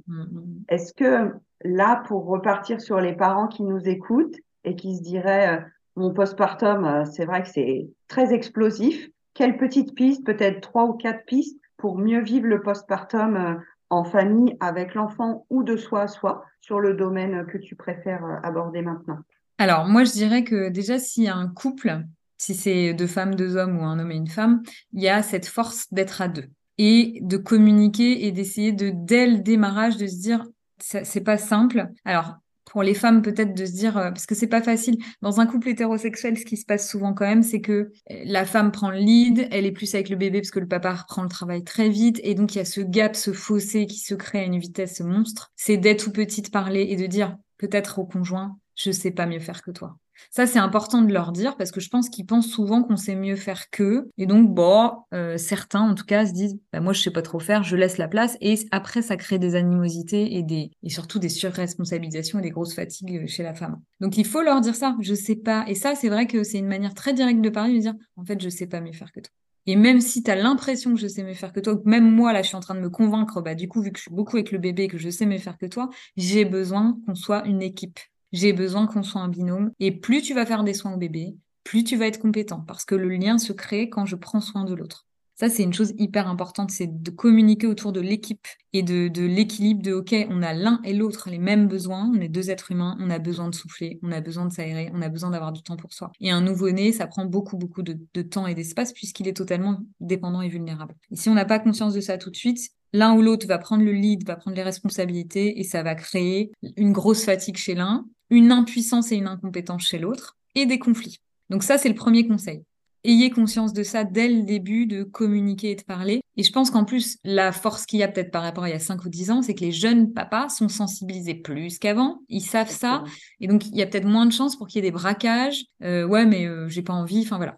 [0.69, 1.33] Est-ce que
[1.65, 5.61] là, pour repartir sur les parents qui nous écoutent et qui se diraient euh,
[5.97, 9.09] mon postpartum, euh, c'est vrai que c'est très explosif.
[9.33, 14.57] Quelle petite piste, peut-être trois ou quatre pistes pour mieux vivre le postpartum en famille
[14.61, 18.83] avec l'enfant ou de soi à soi sur le domaine que tu préfères euh, aborder
[18.83, 19.19] maintenant
[19.59, 22.03] Alors, moi, je dirais que déjà, s'il y a un couple,
[22.37, 25.23] si c'est deux femmes, deux hommes ou un homme et une femme, il y a
[25.23, 26.49] cette force d'être à deux
[26.79, 30.45] et de communiquer et d'essayer de, dès le démarrage, de se dire,
[30.79, 31.89] c'est pas simple.
[32.05, 32.37] Alors,
[32.71, 34.99] pour les femmes peut-être de se dire euh, parce que c'est pas facile.
[35.23, 37.73] Dans un couple hétérosexuel ce qui se passe souvent quand même c'est que
[38.11, 40.69] euh, la femme prend le lead elle est plus avec le bébé parce que le
[40.69, 43.87] papa reprend le travail très vite et donc il y a ce gap ce fossé
[43.87, 45.51] qui se crée à une vitesse monstre.
[45.57, 49.41] C'est dès tout petite parler et de dire peut-être au conjoint je sais pas mieux
[49.41, 49.97] faire que toi
[50.31, 53.17] ça, c'est important de leur dire parce que je pense qu'ils pensent souvent qu'on sait
[53.17, 54.11] mieux faire qu'eux.
[54.19, 57.23] Et donc, bon, euh, certains, en tout cas, se disent, bah, moi, je sais pas
[57.23, 58.37] trop faire, je laisse la place.
[58.41, 62.75] Et après, ça crée des animosités et, des, et surtout des surresponsabilisations et des grosses
[62.75, 63.81] fatigues euh, chez la femme.
[64.01, 65.65] Donc, il faut leur dire ça, je sais pas.
[65.69, 68.25] Et ça, c'est vrai que c'est une manière très directe de parler, de dire, en
[68.25, 69.33] fait, je sais pas mieux faire que toi.
[69.67, 72.33] Et même si tu as l'impression que je sais mieux faire que toi, même moi,
[72.33, 74.11] là, je suis en train de me convaincre, bah, du coup, vu que je suis
[74.11, 77.45] beaucoup avec le bébé, que je sais mieux faire que toi, j'ai besoin qu'on soit
[77.47, 77.99] une équipe.
[78.33, 79.73] J'ai besoin qu'on soit un binôme.
[79.81, 82.85] Et plus tu vas faire des soins au bébé, plus tu vas être compétent parce
[82.85, 85.07] que le lien se crée quand je prends soin de l'autre.
[85.39, 89.83] Ça, c'est une chose hyper importante, c'est de communiquer autour de l'équipe et de, l'équilibre
[89.83, 92.97] de, OK, on a l'un et l'autre les mêmes besoins, on est deux êtres humains,
[92.99, 95.63] on a besoin de souffler, on a besoin de s'aérer, on a besoin d'avoir du
[95.63, 96.11] temps pour soi.
[96.21, 99.79] Et un nouveau-né, ça prend beaucoup, beaucoup de, de temps et d'espace puisqu'il est totalement
[100.01, 100.97] dépendant et vulnérable.
[101.13, 103.59] Et si on n'a pas conscience de ça tout de suite, l'un ou l'autre va
[103.59, 107.77] prendre le lead, va prendre les responsabilités et ça va créer une grosse fatigue chez
[107.77, 111.21] l'un une impuissance et une incompétence chez l'autre, et des conflits.
[111.51, 112.63] Donc ça, c'est le premier conseil.
[113.05, 116.21] Ayez conscience de ça dès le début, de communiquer et de parler.
[116.37, 118.73] Et je pense qu'en plus, la force qu'il y a peut-être par rapport à il
[118.73, 122.21] y a 5 ou 10 ans, c'est que les jeunes papas sont sensibilisés plus qu'avant.
[122.29, 123.05] Ils savent ça.
[123.41, 125.65] Et donc, il y a peut-être moins de chances pour qu'il y ait des braquages.
[125.83, 127.21] Euh, ouais, mais euh, j'ai pas envie.
[127.21, 127.57] Enfin, voilà.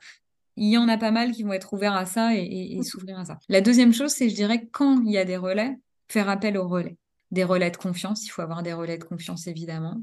[0.56, 3.18] Il y en a pas mal qui vont être ouverts à ça et, et s'ouvrir
[3.18, 3.38] à ça.
[3.48, 5.78] La deuxième chose, c'est, je dirais, quand il y a des relais,
[6.09, 6.96] faire appel aux relais
[7.30, 8.26] des relais de confiance.
[8.26, 10.02] Il faut avoir des relais de confiance, évidemment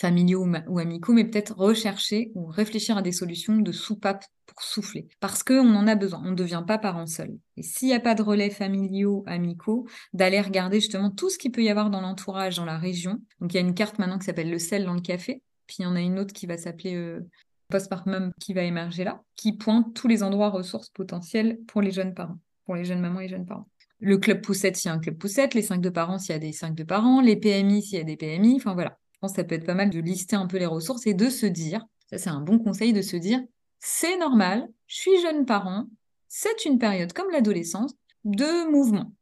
[0.00, 5.08] familiaux ou, amicaux, mais peut-être rechercher ou réfléchir à des solutions de soupape pour souffler.
[5.20, 7.36] Parce qu'on en a besoin, on ne devient pas parent seul.
[7.58, 11.52] Et s'il n'y a pas de relais familiaux, amicaux, d'aller regarder justement tout ce qu'il
[11.52, 13.20] peut y avoir dans l'entourage, dans la région.
[13.40, 15.76] Donc il y a une carte maintenant qui s'appelle le sel dans le café, puis
[15.80, 17.20] il y en a une autre qui va s'appeler euh,
[17.68, 22.14] Postpartum qui va émerger là, qui pointe tous les endroits ressources potentielles pour les jeunes
[22.14, 23.68] parents, pour les jeunes mamans et jeunes parents
[24.02, 26.36] le club poussette s'il y a un club poussette, les 5 de parents s'il y
[26.36, 28.96] a des 5 de parents, les PMI s'il y a des PMI, enfin voilà.
[29.20, 31.28] Pense que ça peut être pas mal de lister un peu les ressources et de
[31.28, 33.40] se dire, ça c'est un bon conseil de se dire,
[33.78, 35.86] c'est normal, je suis jeune parent,
[36.28, 39.12] c'est une période comme l'adolescence de mouvement.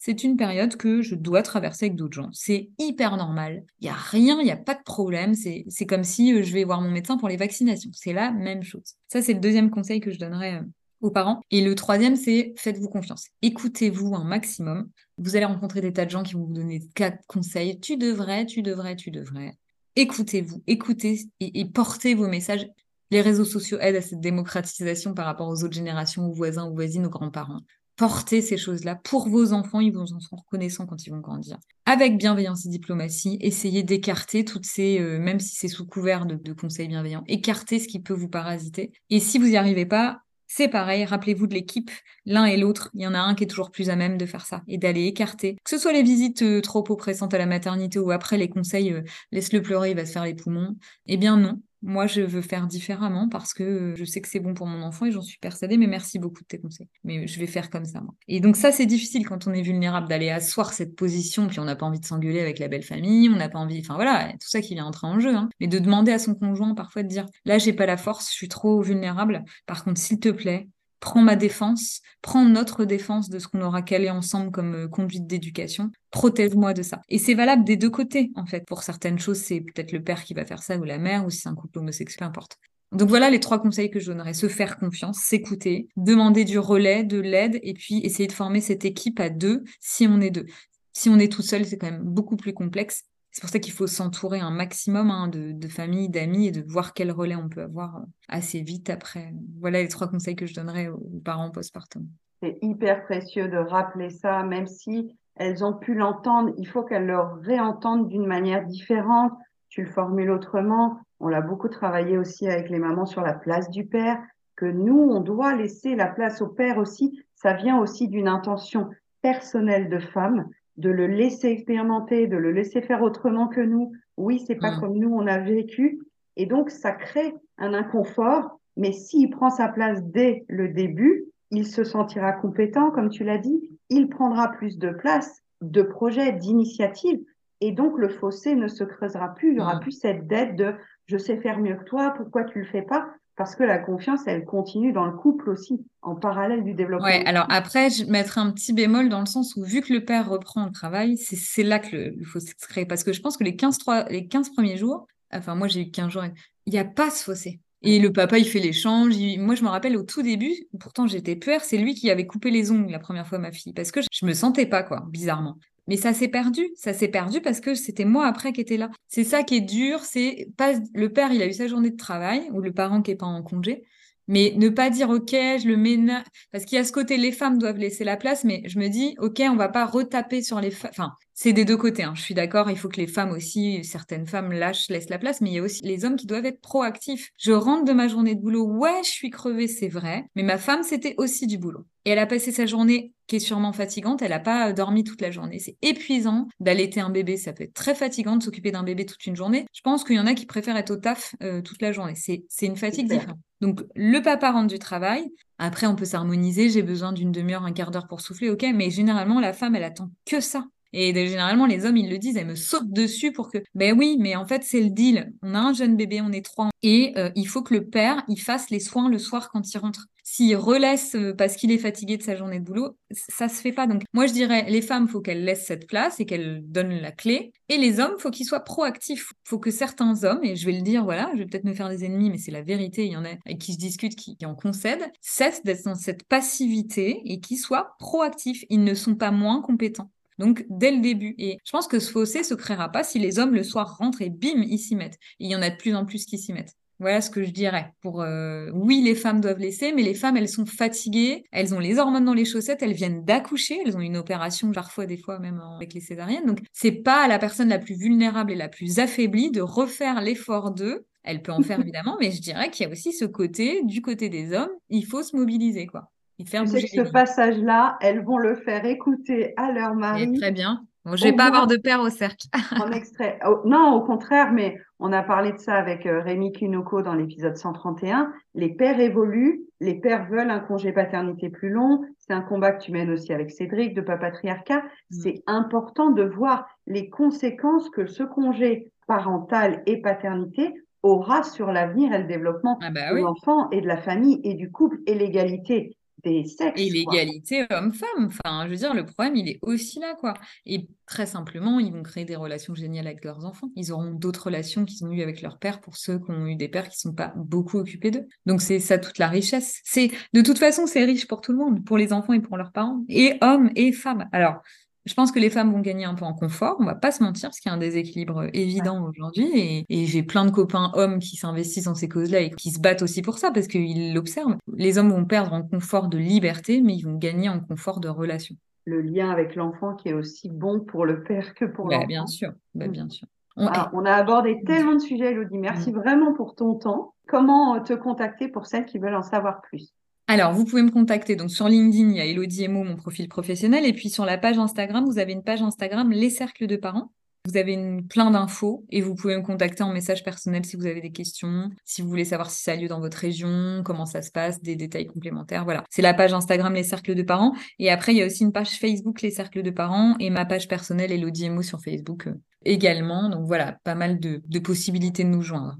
[0.00, 2.30] C'est une période que je dois traverser avec d'autres gens.
[2.32, 3.64] C'est hyper normal.
[3.80, 5.34] Il n'y a rien, il n'y a pas de problème.
[5.34, 7.90] C'est comme si euh, je vais voir mon médecin pour les vaccinations.
[7.92, 8.94] C'est la même chose.
[9.08, 10.62] Ça, c'est le deuxième conseil que je donnerais euh,
[11.00, 11.40] aux parents.
[11.50, 13.28] Et le troisième, c'est faites-vous confiance.
[13.42, 14.88] Écoutez-vous un maximum.
[15.18, 17.78] Vous allez rencontrer des tas de gens qui vont vous donner quatre conseils.
[17.80, 19.54] Tu devrais, tu devrais, tu devrais.
[19.96, 22.68] Écoutez-vous, écoutez et, portez vos messages.
[23.10, 26.74] Les réseaux sociaux aident à cette démocratisation par rapport aux autres générations, aux voisins, aux
[26.74, 27.62] voisines, aux grands-parents.
[27.96, 31.56] Portez ces choses-là pour vos enfants, ils vous en seront reconnaissants quand ils vont grandir.
[31.84, 36.36] Avec bienveillance et diplomatie, essayez d'écarter toutes ces, euh, même si c'est sous couvert de,
[36.36, 38.92] de conseils bienveillants, écartez ce qui peut vous parasiter.
[39.10, 41.90] Et si vous n'y arrivez pas, c'est pareil, rappelez-vous de l'équipe,
[42.26, 44.26] l'un et l'autre, il y en a un qui est toujours plus à même de
[44.26, 45.56] faire ça et d'aller écarter.
[45.62, 48.92] Que ce soit les visites euh, trop oppressantes à la maternité ou après les conseils
[48.92, 50.74] euh, laisse-le pleurer, il va se faire les poumons.
[51.06, 54.54] Eh bien non, moi, je veux faire différemment parce que je sais que c'est bon
[54.54, 56.88] pour mon enfant et j'en suis persuadée, mais merci beaucoup de tes conseils.
[57.04, 58.14] Mais je vais faire comme ça, moi.
[58.26, 61.64] Et donc ça, c'est difficile quand on est vulnérable d'aller asseoir cette position, puis on
[61.64, 64.32] n'a pas envie de s'engueuler avec la belle famille, on n'a pas envie, enfin voilà,
[64.32, 65.34] tout ça qui vient entrer en jeu.
[65.34, 65.48] Hein.
[65.60, 68.34] Mais de demander à son conjoint parfois de dire, là, j'ai pas la force, je
[68.34, 69.44] suis trop vulnérable.
[69.66, 70.68] Par contre, s'il te plaît,
[71.00, 75.26] prends ma défense, prends notre défense de ce qu'on aura calé ensemble comme euh, conduite
[75.26, 77.00] d'éducation, protège-moi de ça.
[77.08, 78.64] Et c'est valable des deux côtés, en fait.
[78.66, 81.30] Pour certaines choses, c'est peut-être le père qui va faire ça ou la mère, ou
[81.30, 82.58] si c'est un couple homosexuel, importe.
[82.92, 84.32] Donc voilà les trois conseils que je donnerais.
[84.32, 88.84] Se faire confiance, s'écouter, demander du relais, de l'aide, et puis essayer de former cette
[88.84, 90.46] équipe à deux si on est deux.
[90.92, 93.04] Si on est tout seul, c'est quand même beaucoup plus complexe.
[93.38, 96.92] C'est pour ça qu'il faut s'entourer un maximum hein, de, familles, d'amis et de voir
[96.92, 99.32] quel relais on peut avoir euh, assez vite après.
[99.60, 102.08] Voilà les trois conseils que je donnerais aux parents postpartum.
[102.42, 107.06] C'est hyper précieux de rappeler ça, même si elles ont pu l'entendre, il faut qu'elles
[107.06, 109.30] le réentendent d'une manière différente.
[109.68, 110.98] Tu le formules autrement.
[111.20, 114.18] On l'a beaucoup travaillé aussi avec les mamans sur la place du père,
[114.56, 117.22] que nous, on doit laisser la place au père aussi.
[117.36, 118.90] Ça vient aussi d'une intention
[119.22, 120.48] personnelle de femme
[120.78, 123.92] de le laisser expérimenter, de le laisser faire autrement que nous.
[124.16, 124.80] Oui, c'est pas mm.
[124.80, 126.00] comme nous on a vécu.
[126.36, 128.58] Et donc, ça crée un inconfort.
[128.76, 133.38] Mais s'il prend sa place dès le début, il se sentira compétent, comme tu l'as
[133.38, 133.60] dit.
[133.90, 137.20] Il prendra plus de place, de projets, d'initiatives.
[137.60, 139.50] Et donc, le fossé ne se creusera plus.
[139.50, 139.80] Il y aura mm.
[139.80, 140.74] plus cette dette de
[141.06, 143.08] je sais faire mieux que toi, pourquoi tu le fais pas?
[143.38, 147.06] Parce que la confiance, elle continue dans le couple aussi, en parallèle du développement.
[147.06, 150.04] Ouais, alors après, je mettrai un petit bémol dans le sens où, vu que le
[150.04, 152.84] père reprend le travail, c'est là que le, fossé se crée.
[152.84, 153.78] Parce que je pense que les 15,
[154.10, 156.24] les 15 premiers jours, enfin, moi j'ai eu 15 jours,
[156.66, 157.60] il n'y a pas ce fossé.
[157.82, 159.14] Et le papa, il fait l'échange.
[159.38, 162.50] Moi, je me rappelle au tout début, pourtant j'étais peur, c'est lui qui avait coupé
[162.50, 165.58] les ongles la première fois ma fille, parce que je me sentais pas, quoi, bizarrement.
[165.88, 168.90] Mais ça s'est perdu, ça s'est perdu parce que c'était moi après qui était là.
[169.08, 171.96] C'est ça qui est dur, c'est pas le père, il a eu sa journée de
[171.96, 173.84] travail ou le parent qui est pas en congé,
[174.28, 176.22] mais ne pas dire ok, je le mène
[176.52, 178.88] parce qu'il y a ce côté les femmes doivent laisser la place, mais je me
[178.88, 181.12] dis ok, on va pas retaper sur les femmes.
[181.40, 182.02] C'est des deux côtés.
[182.02, 182.14] Hein.
[182.16, 185.40] Je suis d'accord, il faut que les femmes aussi, certaines femmes lâchent, laissent la place,
[185.40, 187.30] mais il y a aussi les hommes qui doivent être proactifs.
[187.38, 190.58] Je rentre de ma journée de boulot, ouais, je suis crevée, c'est vrai, mais ma
[190.58, 191.86] femme c'était aussi du boulot.
[192.04, 194.20] Et elle a passé sa journée qui est sûrement fatigante.
[194.20, 195.58] Elle n'a pas dormi toute la journée.
[195.58, 197.36] C'est épuisant d'allaiter un bébé.
[197.36, 199.66] Ça peut être très fatigant de s'occuper d'un bébé toute une journée.
[199.74, 202.14] Je pense qu'il y en a qui préfèrent être au taf euh, toute la journée.
[202.16, 203.38] C'est une fatigue différente.
[203.60, 205.30] Donc, le papa rentre du travail.
[205.58, 206.70] Après, on peut s'harmoniser.
[206.70, 208.48] J'ai besoin d'une demi-heure, un quart d'heure pour souffler.
[208.48, 208.64] OK.
[208.74, 210.64] Mais généralement, la femme, elle attend que ça.
[210.92, 214.16] Et généralement, les hommes, ils le disent, elles me sautent dessus pour que, ben oui,
[214.18, 215.32] mais en fait, c'est le deal.
[215.42, 218.22] On a un jeune bébé, on est trois, et euh, il faut que le père,
[218.28, 220.06] il fasse les soins le soir quand il rentre.
[220.22, 223.72] S'il relaisse euh, parce qu'il est fatigué de sa journée de boulot, ça se fait
[223.72, 223.86] pas.
[223.86, 227.12] Donc, moi, je dirais, les femmes, faut qu'elles laissent cette place et qu'elles donnent la
[227.12, 227.52] clé.
[227.68, 229.32] Et les hommes, faut qu'ils soient proactifs.
[229.44, 231.88] Faut que certains hommes, et je vais le dire, voilà, je vais peut-être me faire
[231.88, 234.54] des ennemis, mais c'est la vérité, il y en a qui se discutent, qui, en
[234.54, 238.64] concèdent, cessent d'être dans cette passivité et qui soient proactifs.
[238.68, 240.10] Ils ne sont pas moins compétents.
[240.38, 241.34] Donc, dès le début.
[241.38, 244.22] Et je pense que ce fossé se créera pas si les hommes le soir rentrent
[244.22, 245.18] et bim, ils s'y mettent.
[245.40, 246.74] Et il y en a de plus en plus qui s'y mettent.
[247.00, 247.92] Voilà ce que je dirais.
[248.00, 251.78] Pour euh, oui, les femmes doivent laisser, mais les femmes, elles sont fatiguées, elles ont
[251.78, 255.38] les hormones dans les chaussettes, elles viennent d'accoucher, elles ont une opération parfois, des fois
[255.38, 256.46] même avec les césariennes.
[256.46, 260.20] Donc c'est pas à la personne la plus vulnérable et la plus affaiblie de refaire
[260.20, 261.06] l'effort d'eux.
[261.22, 264.02] Elle peut en faire évidemment, mais je dirais qu'il y a aussi ce côté, du
[264.02, 266.10] côté des hommes, il faut se mobiliser quoi
[266.46, 270.32] ce passage-là, elles vont le faire écouter à leur mari.
[270.38, 270.84] très bien.
[271.04, 272.46] je ne vais pas avoir de père au cercle.
[272.80, 273.38] en extrait.
[273.46, 277.14] Oh, non, au contraire, mais on a parlé de ça avec euh, Rémi Kinoko dans
[277.14, 278.32] l'épisode 131.
[278.54, 282.04] Les pères évoluent, les pères veulent un congé paternité plus long.
[282.18, 284.80] C'est un combat que tu mènes aussi avec Cédric de Papatriarcat.
[284.80, 284.82] Mm.
[285.10, 292.12] C'est important de voir les conséquences que ce congé parental et paternité aura sur l'avenir
[292.12, 295.14] et le développement ah bah de l'enfant et de la famille et du couple et
[295.14, 296.80] l'égalité des sexes.
[296.80, 298.26] Et l'égalité homme-femme.
[298.26, 300.34] Enfin, je veux dire, le problème, il est aussi là, quoi.
[300.66, 303.70] Et très simplement, ils vont créer des relations géniales avec leurs enfants.
[303.76, 306.56] Ils auront d'autres relations qu'ils ont eues avec leur père pour ceux qui ont eu
[306.56, 308.26] des pères qui ne sont pas beaucoup occupés d'eux.
[308.46, 309.80] Donc, c'est ça toute la richesse.
[309.84, 312.56] C'est, de toute façon, c'est riche pour tout le monde, pour les enfants et pour
[312.56, 314.28] leurs parents, et hommes et femmes.
[314.32, 314.62] Alors,
[315.08, 317.22] je pense que les femmes vont gagner un peu en confort, on va pas se
[317.22, 319.86] mentir, parce qu'il y a un déséquilibre évident aujourd'hui.
[319.88, 323.02] Et, j'ai plein de copains hommes qui s'investissent dans ces causes-là et qui se battent
[323.02, 324.56] aussi pour ça, parce qu'ils l'observent.
[324.76, 328.08] Les hommes vont perdre en confort de liberté, mais ils vont gagner en confort de
[328.08, 328.54] relation.
[328.84, 332.06] Le lien avec l'enfant qui est aussi bon pour le père que pour bah, l'enfant.
[332.06, 332.90] Bien sûr, bah, mm.
[332.90, 333.26] bien sûr.
[333.56, 335.58] On, ah, on, a abordé tellement de sujets, Elodie.
[335.58, 335.96] Merci mm.
[335.96, 337.14] vraiment pour ton temps.
[337.26, 339.94] Comment te contacter pour celles qui veulent en savoir plus?
[340.30, 341.36] Alors, vous pouvez me contacter.
[341.36, 343.86] Donc, sur LinkedIn, il y a Elodie Emo, mon profil professionnel.
[343.86, 347.10] Et puis, sur la page Instagram, vous avez une page Instagram, Les Cercles de Parents.
[347.46, 350.84] Vous avez une, plein d'infos et vous pouvez me contacter en message personnel si vous
[350.84, 354.04] avez des questions, si vous voulez savoir si ça a lieu dans votre région, comment
[354.04, 355.64] ça se passe, des détails complémentaires.
[355.64, 355.82] Voilà.
[355.88, 357.54] C'est la page Instagram Les Cercles de Parents.
[357.78, 360.44] Et après, il y a aussi une page Facebook Les Cercles de Parents et ma
[360.44, 362.34] page personnelle Elodie Emo sur Facebook euh,
[362.66, 363.30] également.
[363.30, 365.78] Donc voilà, pas mal de possibilités de nous joindre.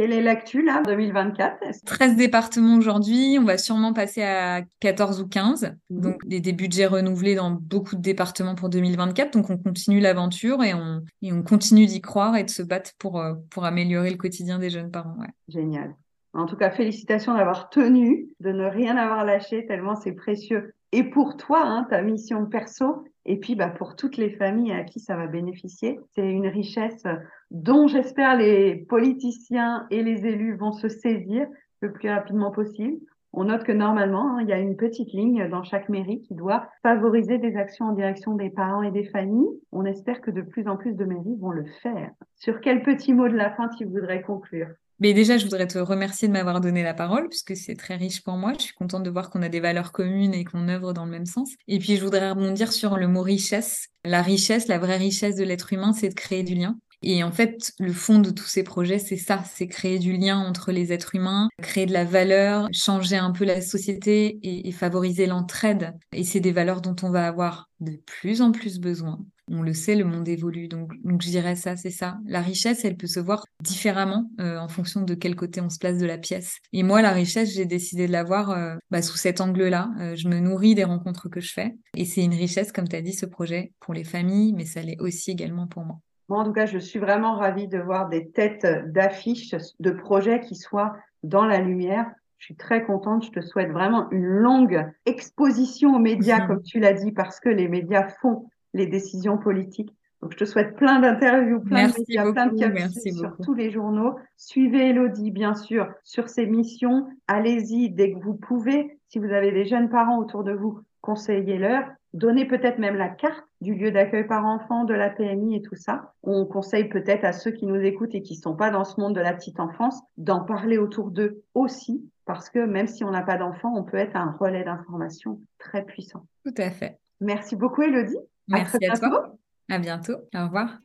[0.00, 5.28] Quelle est l'actu là, 2024 13 départements aujourd'hui, on va sûrement passer à 14 ou
[5.28, 5.76] 15.
[5.90, 6.00] Mhm.
[6.00, 9.34] Donc des, des, budgets renouvelés dans beaucoup de départements pour 2024.
[9.34, 12.92] Donc on continue l'aventure et on, et on continue d'y croire et de se battre
[12.98, 15.16] pour, euh, pour améliorer le quotidien des jeunes parents.
[15.20, 15.28] Ouais.
[15.48, 15.94] Génial.
[16.32, 20.72] En tout cas, félicitations d'avoir tenu, de ne rien avoir lâché, tellement c'est précieux.
[20.92, 24.82] Et pour toi, hein, ta mission perso, et puis bah, pour toutes les familles à
[24.82, 27.04] qui ça va bénéficier, c'est une richesse
[27.52, 31.46] dont j'espère les politiciens et les élus vont se saisir
[31.80, 32.98] le plus rapidement possible.
[33.32, 36.34] On note que normalement, hein, il y a une petite ligne dans chaque mairie qui
[36.34, 39.60] doit favoriser des actions en direction des parents et des familles.
[39.70, 42.10] On espère que de plus en plus de mairies vont le faire.
[42.34, 44.70] Sur quel petit mot de la fin tu voudrais conclure?
[45.00, 48.22] Mais déjà, je voudrais te remercier de m'avoir donné la parole, puisque c'est très riche
[48.22, 48.52] pour moi.
[48.58, 51.10] Je suis contente de voir qu'on a des valeurs communes et qu'on œuvre dans le
[51.10, 51.50] même sens.
[51.68, 53.88] Et puis, je voudrais rebondir sur le mot richesse.
[54.04, 56.76] La richesse, la vraie richesse de l'être humain, c'est de créer du lien.
[57.02, 60.38] Et en fait, le fond de tous ces projets, c'est ça, c'est créer du lien
[60.38, 64.72] entre les êtres humains, créer de la valeur, changer un peu la société et, et
[64.72, 65.94] favoriser l'entraide.
[66.12, 69.18] Et c'est des valeurs dont on va avoir de plus en plus besoin
[69.50, 70.68] on le sait, le monde évolue.
[70.68, 72.18] Donc, donc je dirais ça, c'est ça.
[72.26, 75.78] La richesse, elle peut se voir différemment euh, en fonction de quel côté on se
[75.78, 76.58] place de la pièce.
[76.72, 79.90] Et moi, la richesse, j'ai décidé de la voir euh, bah, sous cet angle-là.
[80.00, 81.74] Euh, je me nourris des rencontres que je fais.
[81.96, 84.82] Et c'est une richesse, comme tu as dit, ce projet pour les familles, mais ça
[84.82, 85.96] l'est aussi également pour moi.
[86.28, 90.40] Moi, en tout cas, je suis vraiment ravie de voir des têtes d'affiches de projets
[90.40, 90.94] qui soient
[91.24, 92.06] dans la lumière.
[92.38, 93.24] Je suis très contente.
[93.24, 97.48] Je te souhaite vraiment une longue exposition aux médias, comme tu l'as dit, parce que
[97.48, 99.94] les médias font les décisions politiques.
[100.22, 103.70] Donc, je te souhaite plein d'interviews, plein de médias, plein de capsules sur tous les
[103.70, 104.16] journaux.
[104.36, 107.08] Suivez Elodie, bien sûr, sur ses missions.
[107.26, 108.98] Allez-y dès que vous pouvez.
[109.08, 111.84] Si vous avez des jeunes parents autour de vous, conseillez-leur.
[112.12, 115.76] Donnez peut-être même la carte du lieu d'accueil par enfant, de la PMI et tout
[115.76, 116.12] ça.
[116.22, 119.00] On conseille peut-être à ceux qui nous écoutent et qui ne sont pas dans ce
[119.00, 123.10] monde de la petite enfance d'en parler autour d'eux aussi, parce que même si on
[123.10, 126.26] n'a pas d'enfant, on peut être un relais d'information très puissant.
[126.44, 126.98] Tout à fait.
[127.20, 128.16] Merci beaucoup, Elodie.
[128.50, 129.36] Merci à, toi.
[129.68, 130.16] À bientôt.
[130.34, 130.80] Au revoir.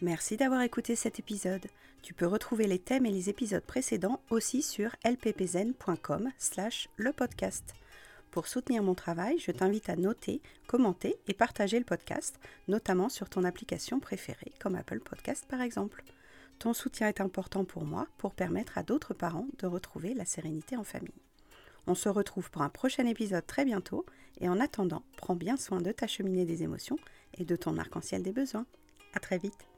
[0.00, 1.66] Merci d'avoir écouté cet épisode.
[2.02, 7.74] Tu peux retrouver les thèmes et les épisodes précédents aussi sur lppzen.com slash le podcast.
[8.32, 13.28] Pour soutenir mon travail, je t'invite à noter, commenter et partager le podcast, notamment sur
[13.28, 16.02] ton application préférée comme Apple Podcast par exemple.
[16.58, 20.76] Ton soutien est important pour moi pour permettre à d'autres parents de retrouver la sérénité
[20.76, 21.12] en famille.
[21.86, 24.06] On se retrouve pour un prochain épisode très bientôt
[24.40, 26.98] et en attendant, prends bien soin de ta cheminée des émotions
[27.38, 28.66] et de ton arc-en-ciel des besoins.
[29.14, 29.71] À très vite.